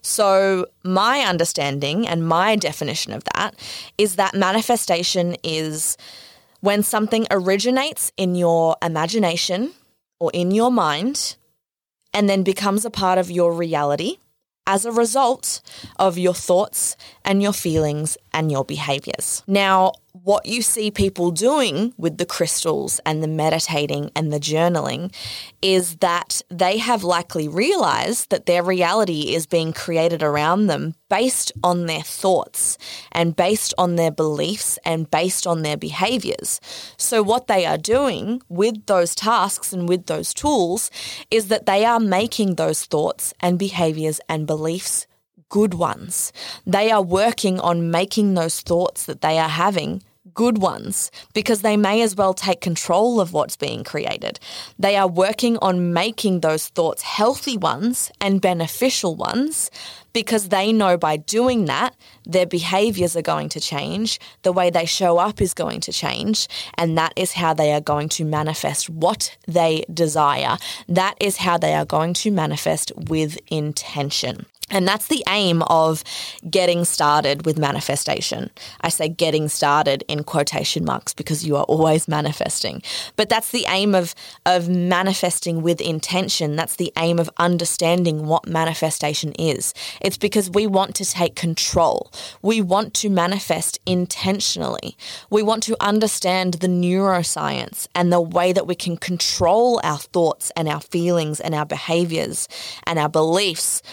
So, 0.05 0.67
my 0.83 1.21
understanding 1.21 2.07
and 2.07 2.27
my 2.27 2.55
definition 2.55 3.11
of 3.11 3.23
that 3.33 3.55
is 3.97 4.17
that 4.17 4.35
manifestation 4.35 5.35
is 5.43 5.97
when 6.59 6.83
something 6.83 7.25
originates 7.31 8.11
in 8.15 8.35
your 8.35 8.77
imagination 8.83 9.71
or 10.19 10.29
in 10.31 10.51
your 10.51 10.71
mind 10.71 11.37
and 12.13 12.29
then 12.29 12.43
becomes 12.43 12.85
a 12.85 12.91
part 12.91 13.17
of 13.17 13.31
your 13.31 13.51
reality 13.51 14.17
as 14.67 14.85
a 14.85 14.91
result 14.91 15.61
of 15.97 16.19
your 16.19 16.35
thoughts 16.35 16.95
and 17.23 17.41
your 17.41 17.53
feelings 17.53 18.15
and 18.31 18.51
your 18.51 18.63
behaviors. 18.63 19.41
Now, 19.47 19.93
what 20.25 20.47
you 20.47 20.59
see 20.59 20.89
people 20.89 21.29
doing 21.29 21.93
with 21.97 22.17
the 22.17 22.25
crystals 22.25 22.99
and 23.05 23.21
the 23.21 23.27
meditating 23.27 24.09
and 24.15 24.33
the 24.33 24.39
journaling 24.39 25.13
is 25.61 25.97
that 25.97 26.41
they 26.49 26.79
have 26.79 27.03
likely 27.03 27.47
realized 27.47 28.31
that 28.31 28.47
their 28.47 28.63
reality 28.63 29.35
is 29.35 29.45
being 29.45 29.71
created 29.71 30.23
around 30.23 30.65
them 30.65 30.95
based 31.11 31.51
on 31.63 31.85
their 31.85 32.01
thoughts 32.01 32.75
and 33.11 33.35
based 33.35 33.71
on 33.77 33.97
their 33.97 34.09
beliefs 34.09 34.79
and 34.83 35.11
based 35.11 35.45
on 35.45 35.61
their 35.61 35.77
behaviors. 35.77 36.59
So, 36.97 37.21
what 37.21 37.45
they 37.45 37.63
are 37.67 37.77
doing 37.77 38.41
with 38.49 38.87
those 38.87 39.13
tasks 39.13 39.71
and 39.71 39.87
with 39.87 40.07
those 40.07 40.33
tools 40.33 40.89
is 41.29 41.49
that 41.49 41.67
they 41.67 41.85
are 41.85 41.99
making 41.99 42.55
those 42.55 42.85
thoughts 42.85 43.31
and 43.41 43.59
behaviors 43.59 44.19
and 44.27 44.47
beliefs 44.47 45.05
good 45.49 45.75
ones. 45.75 46.33
They 46.65 46.89
are 46.89 47.03
working 47.03 47.59
on 47.59 47.91
making 47.91 48.33
those 48.33 48.61
thoughts 48.61 49.05
that 49.05 49.21
they 49.21 49.37
are 49.37 49.49
having 49.49 50.01
good 50.35 50.59
ones 50.59 51.09
because 51.33 51.61
they 51.61 51.77
may 51.77 52.01
as 52.01 52.15
well 52.15 52.33
take 52.33 52.61
control 52.61 53.19
of 53.19 53.33
what's 53.33 53.55
being 53.55 53.83
created. 53.83 54.39
They 54.77 54.95
are 54.95 55.07
working 55.07 55.57
on 55.57 55.93
making 55.93 56.41
those 56.41 56.67
thoughts 56.67 57.01
healthy 57.01 57.57
ones 57.57 58.11
and 58.21 58.41
beneficial 58.41 59.15
ones 59.15 59.71
because 60.15 60.47
they 60.47 60.71
know 60.71 60.97
by 60.97 61.17
doing 61.17 61.65
that, 61.65 61.93
their 62.25 62.45
behaviors 62.45 63.17
are 63.17 63.21
going 63.21 63.49
to 63.49 63.59
change, 63.59 64.17
the 64.43 64.53
way 64.53 64.69
they 64.69 64.85
show 64.85 65.17
up 65.17 65.41
is 65.41 65.53
going 65.53 65.81
to 65.81 65.91
change, 65.91 66.47
and 66.77 66.97
that 66.97 67.11
is 67.17 67.33
how 67.33 67.53
they 67.53 67.73
are 67.73 67.81
going 67.81 68.07
to 68.07 68.23
manifest 68.23 68.89
what 68.89 69.35
they 69.45 69.83
desire. 69.93 70.57
That 70.87 71.15
is 71.19 71.35
how 71.35 71.57
they 71.57 71.73
are 71.73 71.83
going 71.83 72.13
to 72.13 72.31
manifest 72.31 72.93
with 72.95 73.37
intention. 73.47 74.45
And 74.71 74.87
that's 74.87 75.07
the 75.07 75.23
aim 75.29 75.61
of 75.63 76.03
getting 76.49 76.85
started 76.85 77.45
with 77.45 77.57
manifestation. 77.57 78.49
I 78.81 78.89
say 78.89 79.07
getting 79.07 79.47
started 79.47 80.03
in 80.07 80.23
quotation 80.23 80.85
marks 80.85 81.13
because 81.13 81.45
you 81.45 81.55
are 81.55 81.65
always 81.65 82.07
manifesting. 82.07 82.81
But 83.15 83.29
that's 83.29 83.51
the 83.51 83.65
aim 83.69 83.93
of, 83.93 84.15
of 84.47 84.67
manifesting 84.67 85.61
with 85.61 85.81
intention. 85.81 86.55
That's 86.55 86.77
the 86.77 86.91
aim 86.97 87.19
of 87.19 87.29
understanding 87.37 88.25
what 88.25 88.47
manifestation 88.47 89.33
is. 89.33 89.75
It's 90.01 90.17
because 90.17 90.49
we 90.49 90.65
want 90.65 90.95
to 90.95 91.05
take 91.05 91.35
control. 91.35 92.11
We 92.41 92.61
want 92.61 92.95
to 92.95 93.09
manifest 93.09 93.79
intentionally. 93.85 94.97
We 95.29 95.43
want 95.43 95.61
to 95.63 95.77
understand 95.79 96.55
the 96.55 96.67
neuroscience 96.67 97.87
and 97.93 98.11
the 98.11 98.21
way 98.21 98.51
that 98.51 98.65
we 98.65 98.73
can 98.73 98.97
control 98.97 99.79
our 99.83 99.99
thoughts 99.99 100.51
and 100.55 100.67
our 100.67 100.81
feelings 100.81 101.39
and 101.39 101.53
our 101.53 101.67
behaviors 101.67 102.47
and 102.87 102.97
our 102.97 103.09
beliefs 103.09 103.83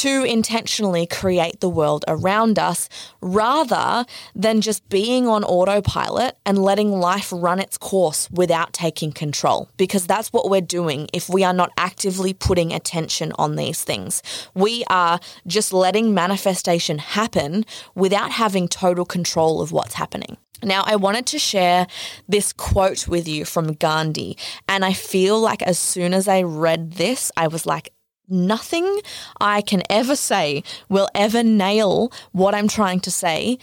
to 0.00 0.24
intentionally 0.24 1.06
create 1.06 1.60
the 1.60 1.68
world 1.68 2.04
around 2.06 2.58
us 2.58 2.88
rather 3.20 4.04
than 4.34 4.60
just 4.60 4.88
being 4.88 5.26
on 5.26 5.44
autopilot 5.44 6.36
and 6.44 6.58
letting 6.58 6.92
life 6.92 7.32
run 7.34 7.58
its 7.58 7.78
course 7.78 8.30
without 8.30 8.72
taking 8.72 9.12
control. 9.12 9.68
Because 9.76 10.06
that's 10.06 10.32
what 10.32 10.50
we're 10.50 10.60
doing 10.60 11.08
if 11.12 11.28
we 11.28 11.44
are 11.44 11.54
not 11.54 11.72
actively 11.76 12.32
putting 12.32 12.72
attention 12.72 13.32
on 13.38 13.56
these 13.56 13.82
things. 13.84 14.22
We 14.54 14.84
are 14.90 15.18
just 15.46 15.72
letting 15.72 16.12
manifestation 16.14 16.98
happen 16.98 17.64
without 17.94 18.32
having 18.32 18.68
total 18.68 19.04
control 19.04 19.60
of 19.60 19.72
what's 19.72 19.94
happening. 19.94 20.36
Now, 20.62 20.84
I 20.86 20.96
wanted 20.96 21.26
to 21.26 21.38
share 21.38 21.86
this 22.28 22.52
quote 22.52 23.06
with 23.06 23.28
you 23.28 23.44
from 23.44 23.74
Gandhi. 23.74 24.38
And 24.68 24.84
I 24.84 24.94
feel 24.94 25.38
like 25.38 25.62
as 25.62 25.78
soon 25.78 26.14
as 26.14 26.28
I 26.28 26.42
read 26.42 26.92
this, 26.92 27.30
I 27.36 27.48
was 27.48 27.66
like, 27.66 27.92
nothing 28.28 29.00
I 29.40 29.62
can 29.62 29.82
ever 29.90 30.16
say 30.16 30.62
will 30.88 31.08
ever 31.14 31.42
nail 31.42 32.12
what 32.32 32.54
I'm 32.54 32.68
trying 32.68 33.00
to 33.00 33.10
say 33.10 33.58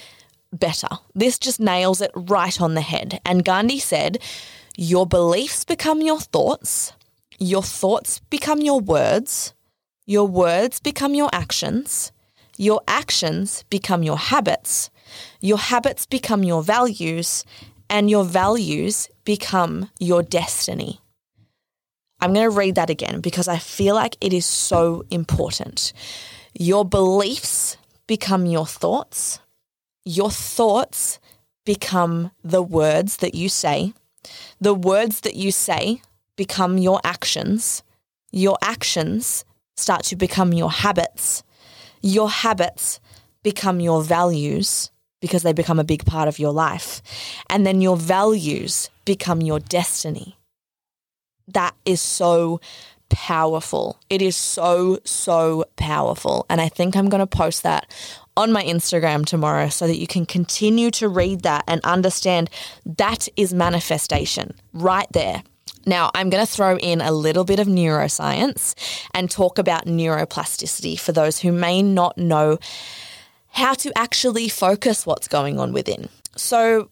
better. 0.51 0.87
This 1.15 1.39
just 1.39 1.59
nails 1.59 2.01
it 2.01 2.11
right 2.15 2.59
on 2.61 2.75
the 2.75 2.81
head. 2.81 3.19
And 3.25 3.43
Gandhi 3.43 3.79
said, 3.79 4.19
Your 4.77 5.05
beliefs 5.05 5.65
become 5.65 6.01
your 6.01 6.19
thoughts, 6.19 6.93
your 7.39 7.63
thoughts 7.63 8.19
become 8.29 8.61
your 8.61 8.79
words, 8.79 9.53
your 10.05 10.27
words 10.27 10.79
become 10.79 11.15
your 11.15 11.29
actions, 11.33 12.11
your 12.57 12.81
actions 12.87 13.63
become 13.69 14.03
your 14.03 14.17
habits, 14.17 14.89
your 15.41 15.57
habits 15.57 16.05
become 16.05 16.43
your 16.43 16.61
values, 16.61 17.43
and 17.89 18.09
your 18.09 18.23
values 18.23 19.09
become 19.23 19.89
your 19.99 20.23
destiny. 20.23 21.02
I'm 22.23 22.31
going 22.31 22.49
to 22.49 22.57
read 22.57 22.75
that 22.75 22.89
again 22.89 23.19
because 23.19 23.49
I 23.49 23.57
feel 23.57 23.95
like 23.95 24.15
it 24.21 24.31
is 24.31 24.45
so 24.45 25.03
important. 25.09 25.91
Your 26.57 26.85
beliefs 26.85 27.75
become 28.07 28.45
your 28.45 28.65
thoughts. 28.65 29.39
Your 30.05 30.31
thoughts 30.31 31.19
become 31.65 32.31
the 32.41 32.61
words 32.61 33.17
that 33.17 33.35
you 33.35 33.49
say. 33.49 33.93
The 34.61 34.73
words 34.73 35.19
that 35.21 35.35
you 35.35 35.51
say 35.51 36.01
become 36.37 36.77
your 36.77 37.01
actions. 37.03 37.83
Your 38.31 38.57
actions 38.61 39.43
start 39.75 40.03
to 40.05 40.15
become 40.15 40.53
your 40.53 40.71
habits. 40.71 41.43
Your 42.01 42.29
habits 42.29 43.01
become 43.43 43.81
your 43.81 44.01
values 44.01 44.91
because 45.19 45.43
they 45.43 45.51
become 45.51 45.77
a 45.77 45.83
big 45.83 46.05
part 46.05 46.29
of 46.29 46.39
your 46.39 46.53
life. 46.53 47.01
And 47.49 47.65
then 47.65 47.81
your 47.81 47.97
values 47.97 48.89
become 49.03 49.41
your 49.41 49.59
destiny 49.59 50.37
that 51.49 51.75
is 51.85 52.01
so 52.01 52.59
powerful. 53.09 53.99
It 54.09 54.21
is 54.21 54.35
so, 54.35 54.99
so 55.03 55.65
powerful. 55.75 56.45
And 56.49 56.59
I 56.59 56.69
think 56.69 56.95
I'm 56.95 57.09
going 57.09 57.19
to 57.19 57.27
post 57.27 57.63
that 57.63 57.93
on 58.35 58.51
my 58.51 58.63
Instagram 58.63 59.25
tomorrow 59.25 59.69
so 59.69 59.85
that 59.85 59.99
you 59.99 60.07
can 60.07 60.25
continue 60.25 60.89
to 60.91 61.07
read 61.07 61.43
that 61.43 61.63
and 61.67 61.79
understand 61.83 62.49
that 62.85 63.27
is 63.37 63.53
manifestation 63.53 64.55
right 64.73 65.07
there. 65.13 65.43
Now, 65.85 66.11
I'm 66.15 66.29
going 66.29 66.43
to 66.43 66.51
throw 66.51 66.77
in 66.77 67.01
a 67.01 67.11
little 67.11 67.43
bit 67.43 67.59
of 67.59 67.67
neuroscience 67.67 68.73
and 69.13 69.29
talk 69.29 69.57
about 69.59 69.85
neuroplasticity 69.85 70.99
for 70.99 71.11
those 71.11 71.39
who 71.39 71.51
may 71.51 71.83
not 71.83 72.17
know 72.17 72.57
how 73.49 73.73
to 73.75 73.91
actually 73.95 74.49
focus 74.49 75.05
what's 75.05 75.27
going 75.27 75.59
on 75.59 75.73
within. 75.73 76.09
So, 76.35 76.89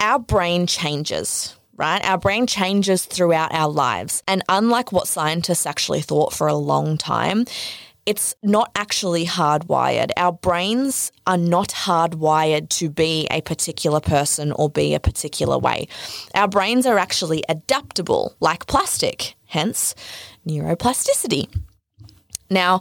our 0.00 0.18
brain 0.18 0.66
changes 0.66 1.56
right? 1.82 2.04
Our 2.04 2.16
brain 2.16 2.46
changes 2.46 3.04
throughout 3.04 3.52
our 3.52 3.68
lives. 3.68 4.22
And 4.28 4.44
unlike 4.48 4.92
what 4.92 5.08
scientists 5.08 5.66
actually 5.66 6.00
thought 6.00 6.32
for 6.32 6.46
a 6.46 6.54
long 6.54 6.96
time, 6.96 7.44
it's 8.06 8.36
not 8.40 8.70
actually 8.76 9.26
hardwired. 9.26 10.12
Our 10.16 10.30
brains 10.30 11.10
are 11.26 11.36
not 11.36 11.70
hardwired 11.70 12.68
to 12.78 12.88
be 12.88 13.26
a 13.32 13.40
particular 13.40 13.98
person 13.98 14.52
or 14.52 14.70
be 14.70 14.94
a 14.94 15.00
particular 15.00 15.58
way. 15.58 15.88
Our 16.36 16.46
brains 16.46 16.86
are 16.86 16.98
actually 16.98 17.42
adaptable, 17.48 18.36
like 18.38 18.68
plastic, 18.68 19.34
hence 19.46 19.96
neuroplasticity. 20.46 21.52
Now, 22.48 22.80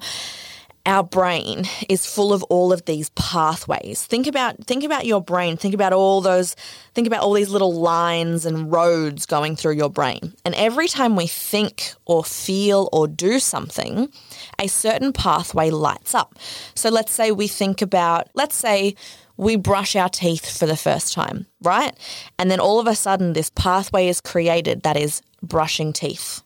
our 0.86 1.04
brain 1.04 1.66
is 1.90 2.06
full 2.06 2.34
of 2.34 2.44
all 2.44 2.74
of 2.74 2.86
these 2.86 3.10
pathways. 3.12 4.04
Think 4.04 4.28
about 4.28 4.66
think 4.66 4.84
about 4.84 5.06
your 5.06 5.22
brain. 5.22 5.58
Think 5.58 5.74
about 5.74 5.94
all 5.94 6.22
those 6.22 6.56
think 6.94 7.08
about 7.08 7.22
all 7.22 7.34
these 7.34 7.50
little 7.50 7.74
lines 7.74 8.46
and 8.46 8.72
roads 8.72 9.26
going 9.26 9.56
through 9.56 9.74
your 9.74 9.90
brain. 9.90 10.34
And 10.44 10.56
every 10.56 10.88
time 10.88 11.16
we 11.16 11.28
think 11.28 11.94
or 12.06 12.24
feel 12.24 12.90
or 12.92 13.08
do 13.08 13.40
something, 13.40 14.12
a 14.60 14.68
certain 14.68 15.14
pathway 15.14 15.70
lights 15.70 16.16
up. 16.16 16.38
So 16.76 16.90
let's 16.90 17.12
say 17.12 17.32
we 17.32 17.48
think 17.48 17.82
about 17.82 18.30
let's 18.34 18.56
say 18.56 18.96
we 19.38 19.56
brush 19.56 19.96
our 19.96 20.10
teeth 20.10 20.58
for 20.58 20.66
the 20.66 20.78
first 20.78 21.14
time, 21.14 21.48
right? 21.62 21.96
And 22.40 22.50
then 22.50 22.60
all 22.60 22.80
of 22.80 22.88
a 22.88 22.96
sudden 22.96 23.34
this 23.34 23.52
pathway 23.52 24.08
is 24.08 24.22
created 24.22 24.84
that 24.84 24.98
is 24.98 25.22
brushing 25.44 25.94
teeth. 25.94 26.42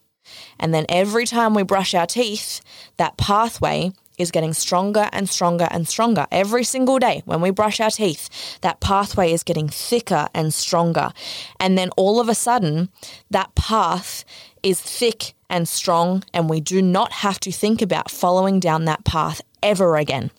And 0.60 0.74
then 0.74 0.86
every 0.90 1.26
time 1.26 1.54
we 1.54 1.64
brush 1.64 1.94
our 1.94 2.08
teeth, 2.08 2.62
that 2.98 3.18
pathway 3.18 3.92
is 4.18 4.32
getting 4.32 4.54
stronger 4.54 5.10
and 5.12 5.30
stronger 5.30 5.68
and 5.72 5.88
stronger 5.88 6.28
every 6.32 6.64
single 6.64 7.00
day 7.00 7.22
when 7.26 7.42
we 7.42 7.50
brush 7.50 7.80
our 7.80 7.92
teeth. 7.92 8.60
That 8.62 8.80
pathway 8.80 9.32
is 9.32 9.44
getting 9.44 9.68
thicker 9.70 10.28
and 10.34 10.54
stronger. 10.54 11.12
And 11.60 11.78
then 11.78 11.90
all 11.98 12.20
of 12.20 12.30
a 12.30 12.36
sudden, 12.36 12.90
that 13.32 13.56
path 13.56 14.26
is 14.64 14.82
thick 14.82 15.34
and 15.50 15.68
strong, 15.68 16.24
and 16.34 16.50
we 16.50 16.60
do 16.60 16.82
not 16.82 17.12
have 17.12 17.40
to 17.42 17.52
think 17.52 17.82
about 17.82 18.10
following 18.10 18.60
down 18.60 18.86
that 18.86 19.06
path 19.06 19.42
ever 19.62 19.96
again. 19.96 20.32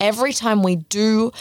Every 0.00 0.32
time 0.32 0.62
we 0.62 0.76
do 0.76 1.32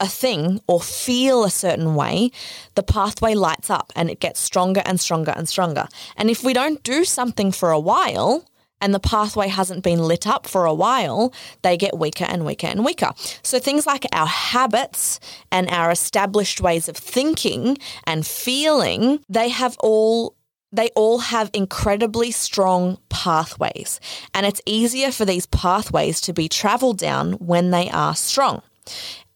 a 0.00 0.06
thing 0.06 0.60
or 0.66 0.80
feel 0.80 1.44
a 1.44 1.50
certain 1.50 1.94
way, 1.94 2.32
the 2.74 2.82
pathway 2.82 3.34
lights 3.34 3.70
up 3.70 3.92
and 3.94 4.10
it 4.10 4.20
gets 4.20 4.40
stronger 4.40 4.82
and 4.84 5.00
stronger 5.00 5.32
and 5.36 5.48
stronger. 5.48 5.86
And 6.16 6.28
if 6.28 6.42
we 6.42 6.52
don't 6.52 6.82
do 6.82 7.04
something 7.04 7.52
for 7.52 7.70
a 7.70 7.78
while, 7.78 8.44
and 8.82 8.92
the 8.92 9.00
pathway 9.00 9.48
hasn't 9.48 9.82
been 9.82 10.00
lit 10.00 10.26
up 10.26 10.46
for 10.46 10.66
a 10.66 10.74
while, 10.74 11.32
they 11.62 11.78
get 11.78 11.96
weaker 11.96 12.24
and 12.24 12.44
weaker 12.44 12.66
and 12.66 12.84
weaker. 12.84 13.12
So 13.42 13.58
things 13.58 13.86
like 13.86 14.04
our 14.12 14.26
habits 14.26 15.20
and 15.50 15.70
our 15.70 15.90
established 15.90 16.60
ways 16.60 16.88
of 16.88 16.96
thinking 16.96 17.78
and 18.04 18.26
feeling, 18.26 19.20
they 19.30 19.48
have 19.48 19.76
all 19.80 20.34
they 20.74 20.88
all 20.96 21.18
have 21.18 21.50
incredibly 21.52 22.30
strong 22.30 22.96
pathways, 23.10 24.00
and 24.32 24.46
it's 24.46 24.62
easier 24.64 25.12
for 25.12 25.26
these 25.26 25.44
pathways 25.44 26.18
to 26.22 26.32
be 26.32 26.48
traveled 26.48 26.96
down 26.96 27.34
when 27.34 27.72
they 27.72 27.90
are 27.90 28.16
strong 28.16 28.62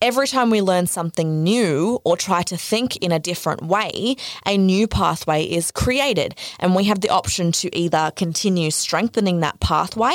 every 0.01 0.27
time 0.27 0.51
we 0.51 0.61
learn 0.61 0.87
something 0.87 1.43
new 1.43 2.01
or 2.05 2.17
try 2.17 2.43
to 2.43 2.57
think 2.57 2.97
in 2.97 3.13
a 3.13 3.19
different 3.19 3.63
way, 3.63 4.17
a 4.45 4.57
new 4.57 4.87
pathway 4.87 5.45
is 5.45 5.71
created. 5.71 6.35
And 6.59 6.75
we 6.75 6.85
have 6.85 7.01
the 7.01 7.09
option 7.09 7.53
to 7.53 7.77
either 7.77 8.13
continue 8.17 8.71
strengthening 8.71 9.41
that 9.41 9.61
pathway 9.61 10.15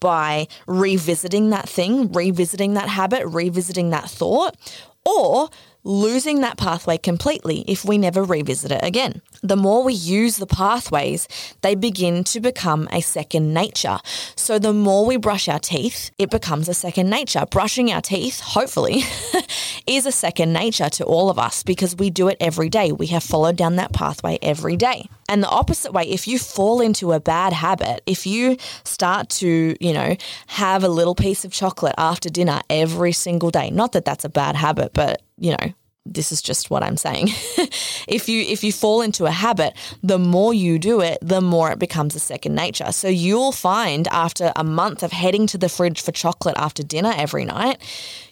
by 0.00 0.48
revisiting 0.66 1.50
that 1.50 1.68
thing, 1.68 2.12
revisiting 2.12 2.74
that 2.74 2.88
habit, 2.88 3.26
revisiting 3.26 3.90
that 3.90 4.08
thought, 4.08 4.56
or 5.04 5.48
losing 5.84 6.40
that 6.40 6.56
pathway 6.56 6.96
completely 6.98 7.64
if 7.66 7.84
we 7.84 7.98
never 7.98 8.22
revisit 8.22 8.70
it 8.70 8.82
again. 8.82 9.20
The 9.42 9.56
more 9.56 9.82
we 9.82 9.94
use 9.94 10.36
the 10.36 10.46
pathways, 10.46 11.26
they 11.62 11.74
begin 11.74 12.22
to 12.24 12.40
become 12.40 12.88
a 12.92 13.00
second 13.00 13.52
nature. 13.52 13.98
So 14.36 14.58
the 14.58 14.72
more 14.72 15.04
we 15.04 15.16
brush 15.16 15.48
our 15.48 15.58
teeth, 15.58 16.10
it 16.18 16.30
becomes 16.30 16.68
a 16.68 16.74
second 16.74 17.10
nature. 17.10 17.44
Brushing 17.50 17.90
our 17.90 18.00
teeth, 18.00 18.40
hopefully, 18.40 19.02
is 19.86 20.06
a 20.06 20.12
second 20.12 20.52
nature 20.52 20.88
to 20.90 21.04
all 21.04 21.30
of 21.30 21.38
us 21.38 21.62
because 21.62 21.96
we 21.96 22.10
do 22.10 22.28
it 22.28 22.36
every 22.40 22.68
day. 22.68 22.92
We 22.92 23.08
have 23.08 23.24
followed 23.24 23.56
down 23.56 23.76
that 23.76 23.92
pathway 23.92 24.38
every 24.42 24.76
day. 24.76 25.08
And 25.28 25.42
the 25.42 25.48
opposite 25.48 25.92
way, 25.92 26.04
if 26.04 26.26
you 26.26 26.38
fall 26.38 26.80
into 26.80 27.12
a 27.12 27.20
bad 27.20 27.52
habit, 27.52 28.02
if 28.06 28.26
you 28.26 28.56
start 28.84 29.28
to, 29.30 29.76
you 29.80 29.92
know, 29.92 30.16
have 30.48 30.84
a 30.84 30.88
little 30.88 31.14
piece 31.14 31.44
of 31.44 31.52
chocolate 31.52 31.94
after 31.98 32.28
dinner 32.28 32.60
every 32.68 33.12
single 33.12 33.50
day, 33.50 33.70
not 33.70 33.92
that 33.92 34.04
that's 34.04 34.24
a 34.24 34.28
bad 34.28 34.56
habit, 34.56 34.92
but, 34.92 35.22
you 35.38 35.52
know, 35.52 35.72
this 36.04 36.32
is 36.32 36.42
just 36.42 36.70
what 36.70 36.82
I'm 36.82 36.96
saying. 36.96 37.28
if 38.08 38.28
you 38.28 38.42
if 38.42 38.64
you 38.64 38.72
fall 38.72 39.02
into 39.02 39.26
a 39.26 39.30
habit, 39.30 39.74
the 40.02 40.18
more 40.18 40.52
you 40.52 40.78
do 40.78 41.00
it, 41.00 41.18
the 41.22 41.40
more 41.40 41.70
it 41.70 41.78
becomes 41.78 42.14
a 42.14 42.20
second 42.20 42.54
nature. 42.54 42.90
So 42.90 43.08
you'll 43.08 43.52
find 43.52 44.08
after 44.08 44.52
a 44.56 44.64
month 44.64 45.02
of 45.02 45.12
heading 45.12 45.46
to 45.48 45.58
the 45.58 45.68
fridge 45.68 46.00
for 46.00 46.12
chocolate 46.12 46.56
after 46.58 46.82
dinner 46.82 47.12
every 47.16 47.44
night, 47.44 47.78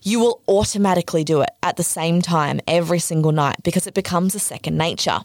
you 0.02 0.18
will 0.18 0.42
automatically 0.48 1.22
do 1.22 1.42
it 1.42 1.50
at 1.62 1.76
the 1.76 1.84
same 1.84 2.22
time 2.22 2.60
every 2.66 2.98
single 2.98 3.32
night 3.32 3.62
because 3.62 3.86
it 3.86 3.94
becomes 3.94 4.34
a 4.34 4.40
second 4.40 4.76
nature. 4.76 5.20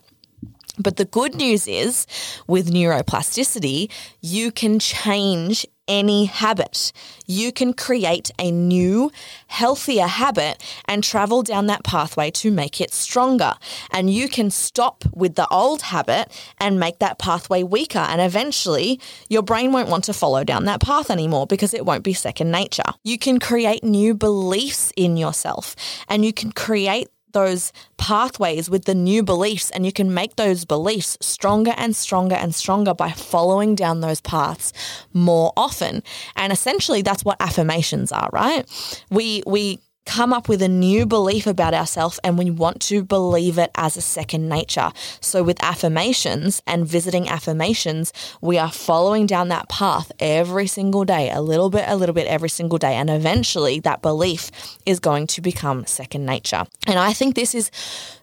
But 0.77 0.97
the 0.97 1.05
good 1.05 1.35
news 1.35 1.67
is 1.67 2.05
with 2.47 2.71
neuroplasticity, 2.71 3.91
you 4.21 4.51
can 4.51 4.79
change 4.79 5.65
any 5.87 6.25
habit. 6.25 6.91
You 7.27 7.51
can 7.51 7.73
create 7.73 8.31
a 8.39 8.51
new, 8.51 9.11
healthier 9.47 10.07
habit 10.07 10.63
and 10.85 11.03
travel 11.03 11.43
down 11.43 11.67
that 11.67 11.83
pathway 11.83 12.31
to 12.31 12.51
make 12.51 12.81
it 12.81 12.93
stronger. 12.93 13.53
And 13.91 14.09
you 14.09 14.27
can 14.27 14.49
stop 14.49 15.03
with 15.13 15.35
the 15.35 15.47
old 15.49 15.83
habit 15.83 16.31
and 16.59 16.79
make 16.79 16.99
that 16.99 17.19
pathway 17.19 17.63
weaker. 17.63 17.99
And 17.99 18.21
eventually, 18.21 18.99
your 19.29 19.43
brain 19.43 19.71
won't 19.71 19.89
want 19.89 20.05
to 20.05 20.13
follow 20.13 20.43
down 20.43 20.65
that 20.65 20.81
path 20.81 21.09
anymore 21.09 21.47
because 21.47 21.73
it 21.73 21.85
won't 21.85 22.03
be 22.03 22.13
second 22.13 22.51
nature. 22.51 22.83
You 23.03 23.17
can 23.17 23.39
create 23.39 23.83
new 23.83 24.13
beliefs 24.13 24.91
in 24.95 25.17
yourself 25.17 25.75
and 26.07 26.25
you 26.25 26.33
can 26.33 26.51
create 26.51 27.09
those 27.35 27.71
pathways 27.97 28.69
with 28.69 28.85
the 28.85 28.95
new 28.95 29.21
beliefs 29.21 29.69
and 29.71 29.85
you 29.85 29.91
can 29.91 30.13
make 30.13 30.37
those 30.37 30.65
beliefs 30.65 31.17
stronger 31.21 31.73
and 31.77 31.95
stronger 31.95 32.35
and 32.35 32.55
stronger 32.55 32.93
by 32.93 33.11
following 33.11 33.75
down 33.75 33.99
those 33.99 34.21
paths 34.21 34.71
more 35.13 35.51
often. 35.57 36.01
And 36.35 36.51
essentially 36.53 37.03
that's 37.03 37.23
what 37.25 37.37
affirmations 37.39 38.11
are, 38.11 38.29
right? 38.31 38.65
We 39.11 39.43
we 39.45 39.79
come 40.05 40.33
up 40.33 40.47
with 40.47 40.61
a 40.61 40.67
new 40.67 41.05
belief 41.05 41.47
about 41.47 41.73
ourselves 41.73 42.19
and 42.23 42.37
we 42.37 42.49
want 42.51 42.79
to 42.81 43.03
believe 43.03 43.57
it 43.57 43.71
as 43.75 43.97
a 43.97 44.01
second 44.01 44.47
nature. 44.47 44.91
So, 45.19 45.43
with 45.43 45.61
affirmations 45.63 46.61
and 46.67 46.87
visiting 46.87 47.27
affirmations, 47.27 48.13
we 48.41 48.57
are 48.57 48.71
following 48.71 49.25
down 49.25 49.49
that 49.49 49.69
path 49.69 50.11
every 50.19 50.67
single 50.67 51.05
day, 51.05 51.29
a 51.31 51.41
little 51.41 51.69
bit, 51.69 51.85
a 51.87 51.95
little 51.95 52.15
bit 52.15 52.27
every 52.27 52.49
single 52.49 52.77
day. 52.77 52.95
And 52.95 53.09
eventually, 53.09 53.79
that 53.81 54.01
belief 54.01 54.51
is 54.85 54.99
going 54.99 55.27
to 55.27 55.41
become 55.41 55.85
second 55.85 56.25
nature. 56.25 56.65
And 56.87 56.99
I 56.99 57.13
think 57.13 57.35
this 57.35 57.55
is 57.55 57.71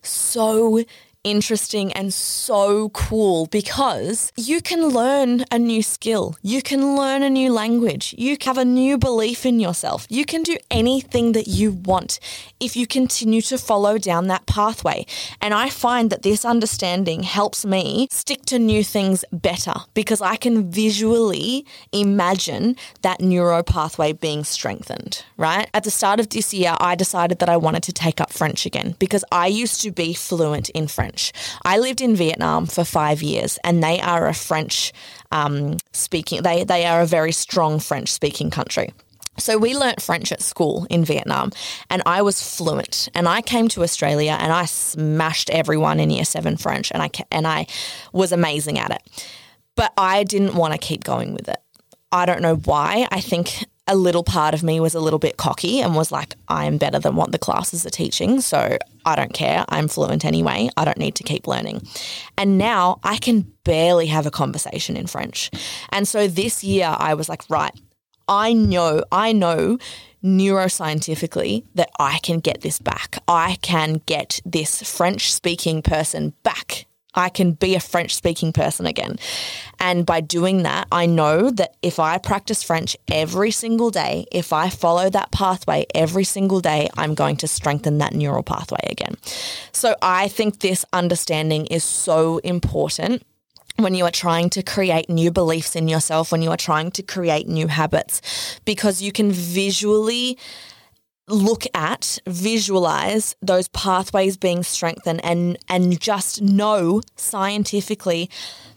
so 0.02 0.84
interesting 1.24 1.92
and 1.92 2.12
so 2.12 2.88
cool 2.90 3.46
because 3.46 4.32
you 4.36 4.60
can 4.60 4.88
learn 4.88 5.44
a 5.50 5.58
new 5.58 5.82
skill. 5.82 6.36
You 6.42 6.62
can 6.62 6.96
learn 6.96 7.22
a 7.22 7.30
new 7.30 7.52
language. 7.52 8.14
You 8.18 8.36
have 8.42 8.58
a 8.58 8.64
new 8.64 8.98
belief 8.98 9.46
in 9.46 9.60
yourself. 9.60 10.06
You 10.10 10.24
can 10.24 10.42
do 10.42 10.56
anything 10.70 11.32
that 11.32 11.46
you 11.46 11.72
want 11.72 12.18
if 12.58 12.76
you 12.76 12.86
continue 12.86 13.40
to 13.42 13.56
follow 13.56 13.98
down 13.98 14.26
that 14.26 14.46
pathway. 14.46 15.06
And 15.40 15.54
I 15.54 15.68
find 15.68 16.10
that 16.10 16.22
this 16.22 16.44
understanding 16.44 17.22
helps 17.22 17.64
me 17.64 18.08
stick 18.10 18.44
to 18.46 18.58
new 18.58 18.82
things 18.82 19.24
better 19.32 19.74
because 19.94 20.20
I 20.20 20.36
can 20.36 20.70
visually 20.72 21.64
imagine 21.92 22.76
that 23.02 23.20
neuro 23.20 23.62
pathway 23.62 24.12
being 24.12 24.42
strengthened, 24.42 25.24
right? 25.36 25.70
At 25.72 25.84
the 25.84 25.90
start 25.90 26.18
of 26.18 26.30
this 26.30 26.52
year, 26.52 26.74
I 26.80 26.96
decided 26.96 27.38
that 27.38 27.48
I 27.48 27.56
wanted 27.56 27.84
to 27.84 27.92
take 27.92 28.20
up 28.20 28.32
French 28.32 28.66
again 28.66 28.96
because 28.98 29.24
I 29.30 29.46
used 29.46 29.82
to 29.82 29.92
be 29.92 30.14
fluent 30.14 30.68
in 30.70 30.88
French. 30.88 31.11
French. 31.12 31.32
I 31.64 31.78
lived 31.78 32.00
in 32.00 32.16
Vietnam 32.16 32.66
for 32.66 32.84
five 32.84 33.22
years, 33.22 33.58
and 33.64 33.82
they 33.82 34.00
are 34.00 34.28
a 34.28 34.34
French 34.34 34.92
um, 35.30 35.76
speaking. 35.92 36.42
They 36.42 36.64
they 36.64 36.86
are 36.86 37.02
a 37.02 37.06
very 37.06 37.32
strong 37.32 37.80
French 37.80 38.08
speaking 38.08 38.50
country. 38.50 38.92
So 39.38 39.58
we 39.58 39.74
learnt 39.74 40.02
French 40.02 40.30
at 40.30 40.42
school 40.42 40.86
in 40.90 41.06
Vietnam 41.06 41.52
and 41.88 42.02
I 42.04 42.20
was 42.20 42.42
fluent 42.42 43.08
and 43.14 43.26
I 43.26 43.40
came 43.40 43.66
to 43.68 43.82
Australia 43.82 44.36
and 44.38 44.52
I 44.52 44.66
smashed 44.66 45.48
everyone 45.48 46.00
in 46.00 46.10
year 46.10 46.26
7 46.26 46.58
French 46.58 46.92
and 46.92 47.02
I 47.02 47.08
and 47.30 47.46
I 47.46 47.66
was 48.12 48.32
amazing 48.32 48.78
at 48.78 48.90
it. 48.90 49.26
But 49.74 49.94
I 49.96 50.24
didn't 50.24 50.54
want 50.54 50.74
to 50.74 50.78
keep 50.78 51.02
going 51.02 51.32
with 51.32 51.48
it. 51.48 51.56
I 52.12 52.26
don't 52.26 52.42
know 52.42 52.56
why. 52.56 53.08
I 53.10 53.20
think 53.20 53.64
a 53.86 53.96
little 53.96 54.22
part 54.22 54.54
of 54.54 54.62
me 54.62 54.78
was 54.78 54.94
a 54.94 55.00
little 55.00 55.18
bit 55.18 55.36
cocky 55.36 55.80
and 55.80 55.94
was 55.94 56.12
like, 56.12 56.34
I'm 56.48 56.78
better 56.78 56.98
than 56.98 57.16
what 57.16 57.32
the 57.32 57.38
classes 57.38 57.84
are 57.84 57.90
teaching. 57.90 58.40
So 58.40 58.78
I 59.04 59.16
don't 59.16 59.32
care. 59.32 59.64
I'm 59.68 59.88
fluent 59.88 60.24
anyway. 60.24 60.70
I 60.76 60.84
don't 60.84 60.98
need 60.98 61.16
to 61.16 61.24
keep 61.24 61.46
learning. 61.46 61.82
And 62.38 62.58
now 62.58 63.00
I 63.02 63.16
can 63.16 63.52
barely 63.64 64.06
have 64.06 64.26
a 64.26 64.30
conversation 64.30 64.96
in 64.96 65.08
French. 65.08 65.50
And 65.90 66.06
so 66.06 66.28
this 66.28 66.62
year 66.62 66.94
I 66.96 67.14
was 67.14 67.28
like, 67.28 67.42
right, 67.48 67.74
I 68.28 68.52
know, 68.52 69.02
I 69.10 69.32
know 69.32 69.78
neuroscientifically 70.22 71.64
that 71.74 71.90
I 71.98 72.18
can 72.22 72.38
get 72.38 72.60
this 72.60 72.78
back. 72.78 73.18
I 73.26 73.56
can 73.62 74.00
get 74.06 74.40
this 74.44 74.82
French 74.82 75.32
speaking 75.32 75.82
person 75.82 76.34
back 76.44 76.86
I 77.14 77.28
can 77.28 77.52
be 77.52 77.74
a 77.74 77.80
French 77.80 78.14
speaking 78.14 78.52
person 78.52 78.86
again. 78.86 79.18
And 79.78 80.06
by 80.06 80.20
doing 80.20 80.62
that, 80.62 80.88
I 80.90 81.06
know 81.06 81.50
that 81.50 81.76
if 81.82 81.98
I 81.98 82.18
practice 82.18 82.62
French 82.62 82.96
every 83.08 83.50
single 83.50 83.90
day, 83.90 84.26
if 84.32 84.52
I 84.52 84.70
follow 84.70 85.10
that 85.10 85.30
pathway 85.32 85.86
every 85.94 86.24
single 86.24 86.60
day, 86.60 86.88
I'm 86.96 87.14
going 87.14 87.36
to 87.38 87.48
strengthen 87.48 87.98
that 87.98 88.14
neural 88.14 88.42
pathway 88.42 88.86
again. 88.88 89.16
So 89.72 89.94
I 90.00 90.28
think 90.28 90.60
this 90.60 90.84
understanding 90.92 91.66
is 91.66 91.84
so 91.84 92.38
important 92.38 93.22
when 93.76 93.94
you 93.94 94.04
are 94.04 94.10
trying 94.10 94.50
to 94.50 94.62
create 94.62 95.08
new 95.08 95.30
beliefs 95.30 95.74
in 95.74 95.88
yourself, 95.88 96.30
when 96.30 96.42
you 96.42 96.50
are 96.50 96.56
trying 96.56 96.90
to 96.92 97.02
create 97.02 97.48
new 97.48 97.68
habits, 97.68 98.20
because 98.64 99.02
you 99.02 99.12
can 99.12 99.32
visually 99.32 100.38
look 101.32 101.64
at, 101.74 102.18
visualize 102.26 103.34
those 103.40 103.68
pathways 103.68 104.36
being 104.36 104.62
strengthened 104.62 105.24
and 105.24 105.58
and 105.68 105.98
just 106.00 106.42
know 106.42 107.00
scientifically 107.16 108.30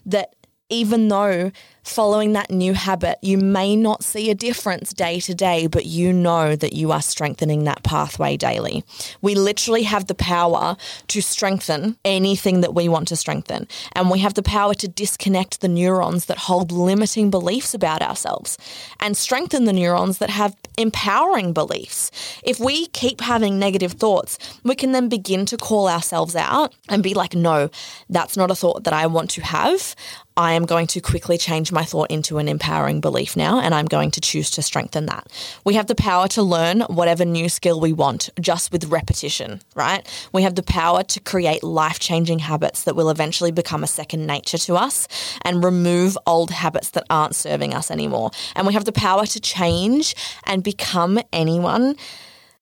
that 0.04 0.34
even 0.68 1.08
though 1.08 1.52
following 1.86 2.32
that 2.32 2.50
new 2.50 2.74
habit, 2.74 3.16
you 3.22 3.38
may 3.38 3.76
not 3.76 4.02
see 4.02 4.28
a 4.28 4.34
difference 4.34 4.92
day 4.92 5.20
to 5.20 5.34
day, 5.34 5.66
but 5.68 5.86
you 5.86 6.12
know 6.12 6.56
that 6.56 6.72
you 6.72 6.90
are 6.90 7.00
strengthening 7.00 7.64
that 7.64 7.82
pathway 7.84 8.36
daily. 8.36 8.84
We 9.22 9.34
literally 9.36 9.84
have 9.84 10.08
the 10.08 10.14
power 10.14 10.76
to 11.08 11.22
strengthen 11.22 11.96
anything 12.04 12.60
that 12.62 12.74
we 12.74 12.88
want 12.88 13.08
to 13.08 13.16
strengthen. 13.16 13.68
And 13.92 14.10
we 14.10 14.18
have 14.18 14.34
the 14.34 14.42
power 14.42 14.74
to 14.74 14.88
disconnect 14.88 15.60
the 15.60 15.68
neurons 15.68 16.26
that 16.26 16.38
hold 16.38 16.72
limiting 16.72 17.30
beliefs 17.30 17.72
about 17.72 18.02
ourselves 18.02 18.58
and 18.98 19.16
strengthen 19.16 19.64
the 19.64 19.72
neurons 19.72 20.18
that 20.18 20.30
have 20.30 20.56
empowering 20.76 21.52
beliefs. 21.52 22.10
If 22.42 22.58
we 22.58 22.86
keep 22.88 23.20
having 23.20 23.58
negative 23.58 23.92
thoughts, 23.92 24.38
we 24.64 24.74
can 24.74 24.90
then 24.92 25.08
begin 25.08 25.46
to 25.46 25.56
call 25.56 25.88
ourselves 25.88 26.34
out 26.34 26.74
and 26.88 27.02
be 27.02 27.14
like, 27.14 27.34
no, 27.34 27.70
that's 28.10 28.36
not 28.36 28.50
a 28.50 28.56
thought 28.56 28.84
that 28.84 28.92
I 28.92 29.06
want 29.06 29.30
to 29.30 29.42
have. 29.42 29.94
I 30.38 30.52
am 30.52 30.66
going 30.66 30.86
to 30.88 31.00
quickly 31.00 31.38
change 31.38 31.72
my 31.76 31.84
thought 31.84 32.10
into 32.10 32.38
an 32.38 32.48
empowering 32.48 33.00
belief 33.02 33.36
now, 33.36 33.60
and 33.60 33.74
I'm 33.74 33.84
going 33.84 34.10
to 34.12 34.20
choose 34.20 34.50
to 34.52 34.62
strengthen 34.62 35.04
that. 35.06 35.28
We 35.62 35.74
have 35.74 35.88
the 35.88 35.94
power 35.94 36.26
to 36.28 36.42
learn 36.42 36.80
whatever 36.88 37.26
new 37.26 37.50
skill 37.50 37.80
we 37.80 37.92
want 37.92 38.30
just 38.40 38.72
with 38.72 38.86
repetition, 38.86 39.60
right? 39.74 40.02
We 40.32 40.42
have 40.42 40.54
the 40.54 40.62
power 40.62 41.02
to 41.04 41.20
create 41.20 41.62
life 41.62 41.98
changing 41.98 42.38
habits 42.38 42.84
that 42.84 42.96
will 42.96 43.10
eventually 43.10 43.52
become 43.52 43.84
a 43.84 43.86
second 43.86 44.26
nature 44.26 44.56
to 44.58 44.74
us 44.76 45.06
and 45.42 45.62
remove 45.62 46.16
old 46.26 46.50
habits 46.50 46.90
that 46.92 47.04
aren't 47.10 47.34
serving 47.34 47.74
us 47.74 47.90
anymore. 47.90 48.30
And 48.54 48.66
we 48.66 48.72
have 48.72 48.86
the 48.86 48.92
power 48.92 49.26
to 49.26 49.38
change 49.38 50.14
and 50.44 50.64
become 50.64 51.20
anyone, 51.30 51.96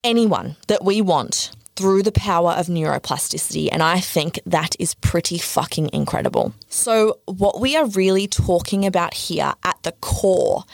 anyone 0.02 0.56
that 0.66 0.84
we 0.84 1.00
want 1.00 1.52
through 1.76 2.02
the 2.02 2.12
power 2.12 2.52
of 2.52 2.66
neuroplasticity. 2.66 3.68
And 3.70 3.82
I 3.82 4.00
think 4.00 4.40
that 4.46 4.76
is 4.78 4.94
pretty 4.94 5.38
fucking 5.38 5.90
incredible. 5.92 6.54
So, 6.68 7.18
what 7.26 7.60
we 7.60 7.76
are 7.76 7.86
really 7.86 8.26
talking 8.26 8.84
about 8.86 9.14
here 9.14 9.54
at 9.64 9.76
the 9.82 9.92
core 9.92 10.64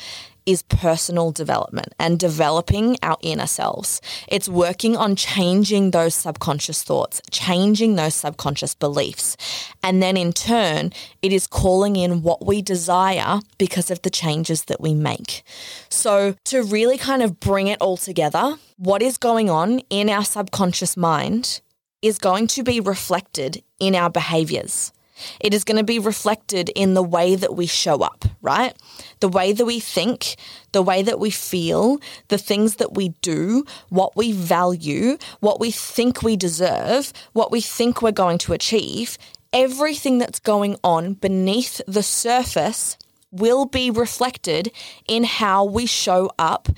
is 0.50 0.62
personal 0.62 1.30
development 1.30 1.94
and 1.96 2.18
developing 2.18 2.96
our 3.04 3.16
inner 3.22 3.46
selves. 3.46 4.00
It's 4.26 4.48
working 4.48 4.96
on 4.96 5.14
changing 5.14 5.92
those 5.92 6.16
subconscious 6.16 6.82
thoughts, 6.82 7.22
changing 7.30 7.94
those 7.94 8.16
subconscious 8.16 8.74
beliefs. 8.74 9.36
And 9.80 10.02
then 10.02 10.16
in 10.16 10.32
turn, 10.32 10.92
it 11.22 11.32
is 11.32 11.46
calling 11.46 11.94
in 11.94 12.22
what 12.22 12.44
we 12.44 12.62
desire 12.62 13.38
because 13.58 13.92
of 13.92 14.02
the 14.02 14.10
changes 14.10 14.64
that 14.64 14.80
we 14.80 14.92
make. 14.92 15.44
So 15.88 16.34
to 16.46 16.64
really 16.64 16.98
kind 16.98 17.22
of 17.22 17.38
bring 17.38 17.68
it 17.68 17.80
all 17.80 17.96
together, 17.96 18.56
what 18.76 19.02
is 19.02 19.18
going 19.18 19.48
on 19.48 19.78
in 19.88 20.10
our 20.10 20.24
subconscious 20.24 20.96
mind 20.96 21.60
is 22.02 22.18
going 22.18 22.48
to 22.48 22.64
be 22.64 22.80
reflected 22.80 23.62
in 23.78 23.94
our 23.94 24.10
behaviors. 24.10 24.92
It 25.40 25.54
is 25.54 25.64
going 25.64 25.76
to 25.76 25.84
be 25.84 25.98
reflected 25.98 26.70
in 26.70 26.94
the 26.94 27.02
way 27.02 27.34
that 27.34 27.54
we 27.56 27.66
show 27.66 28.02
up, 28.02 28.24
right? 28.42 28.74
The 29.20 29.28
way 29.28 29.52
that 29.52 29.64
we 29.64 29.80
think, 29.80 30.36
the 30.72 30.82
way 30.82 31.02
that 31.02 31.18
we 31.18 31.30
feel, 31.30 31.98
the 32.28 32.38
things 32.38 32.76
that 32.76 32.94
we 32.94 33.10
do, 33.20 33.64
what 33.88 34.16
we 34.16 34.32
value, 34.32 35.18
what 35.40 35.60
we 35.60 35.70
think 35.70 36.22
we 36.22 36.36
deserve, 36.36 37.12
what 37.32 37.50
we 37.50 37.60
think 37.60 38.02
we're 38.02 38.12
going 38.12 38.38
to 38.38 38.52
achieve. 38.52 39.18
Everything 39.52 40.18
that's 40.18 40.38
going 40.38 40.76
on 40.84 41.14
beneath 41.14 41.80
the 41.86 42.02
surface 42.02 42.96
will 43.30 43.64
be 43.64 43.90
reflected 43.90 44.70
in 45.06 45.24
how 45.24 45.64
we 45.64 45.86
show 45.86 46.30
up 46.38 46.68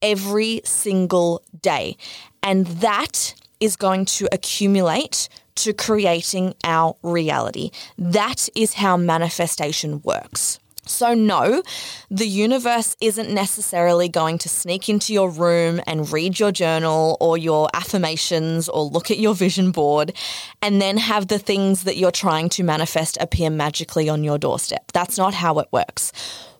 every 0.00 0.60
single 0.64 1.42
day. 1.60 1.96
And 2.42 2.66
that 2.66 3.34
is 3.60 3.76
going 3.76 4.04
to 4.04 4.28
accumulate 4.32 5.28
to 5.56 5.72
creating 5.72 6.54
our 6.64 6.94
reality. 7.02 7.70
That 7.98 8.48
is 8.54 8.74
how 8.74 8.96
manifestation 8.96 10.02
works. 10.02 10.58
So, 10.84 11.14
no, 11.14 11.62
the 12.10 12.26
universe 12.26 12.96
isn't 13.00 13.32
necessarily 13.32 14.08
going 14.08 14.38
to 14.38 14.48
sneak 14.48 14.88
into 14.88 15.12
your 15.12 15.30
room 15.30 15.80
and 15.86 16.10
read 16.10 16.40
your 16.40 16.50
journal 16.50 17.16
or 17.20 17.38
your 17.38 17.68
affirmations 17.72 18.68
or 18.68 18.82
look 18.82 19.08
at 19.08 19.18
your 19.18 19.34
vision 19.34 19.70
board 19.70 20.12
and 20.60 20.82
then 20.82 20.96
have 20.96 21.28
the 21.28 21.38
things 21.38 21.84
that 21.84 21.96
you're 21.96 22.10
trying 22.10 22.48
to 22.50 22.64
manifest 22.64 23.16
appear 23.20 23.48
magically 23.48 24.08
on 24.08 24.24
your 24.24 24.38
doorstep. 24.38 24.90
That's 24.92 25.16
not 25.16 25.34
how 25.34 25.60
it 25.60 25.68
works. 25.70 26.12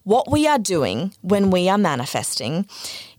What 0.04 0.30
we 0.30 0.46
are 0.46 0.58
doing 0.58 1.12
when 1.22 1.50
we 1.50 1.68
are 1.68 1.78
manifesting 1.78 2.66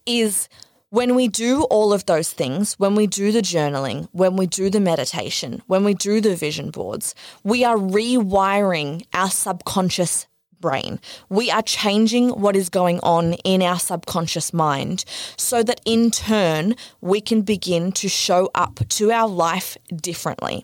is 0.06 0.48
when 0.94 1.16
we 1.16 1.28
do 1.28 1.64
all 1.72 1.92
of 1.92 2.06
those 2.06 2.32
things, 2.32 2.76
when 2.76 2.94
we 2.94 3.08
do 3.08 3.32
the 3.32 3.42
journaling, 3.42 4.08
when 4.12 4.36
we 4.36 4.46
do 4.46 4.70
the 4.70 4.80
meditation, 4.80 5.60
when 5.66 5.84
we 5.84 5.96
do 5.96 6.22
the 6.22 6.36
vision 6.36 6.70
boards, 6.70 7.16
we 7.44 7.64
are 7.64 7.78
rewiring 7.78 9.04
our 9.12 9.32
subconscious 9.32 10.28
brain. 10.60 11.00
We 11.30 11.50
are 11.50 11.64
changing 11.64 12.30
what 12.30 12.56
is 12.56 12.70
going 12.70 13.00
on 13.00 13.34
in 13.44 13.64
our 13.64 13.80
subconscious 13.80 14.54
mind 14.54 15.04
so 15.36 15.64
that 15.64 15.82
in 15.84 16.12
turn 16.12 16.76
we 17.02 17.22
can 17.22 17.42
begin 17.42 17.92
to 17.94 18.08
show 18.08 18.52
up 18.54 18.88
to 18.90 19.12
our 19.12 19.28
life 19.28 19.76
differently. 19.96 20.64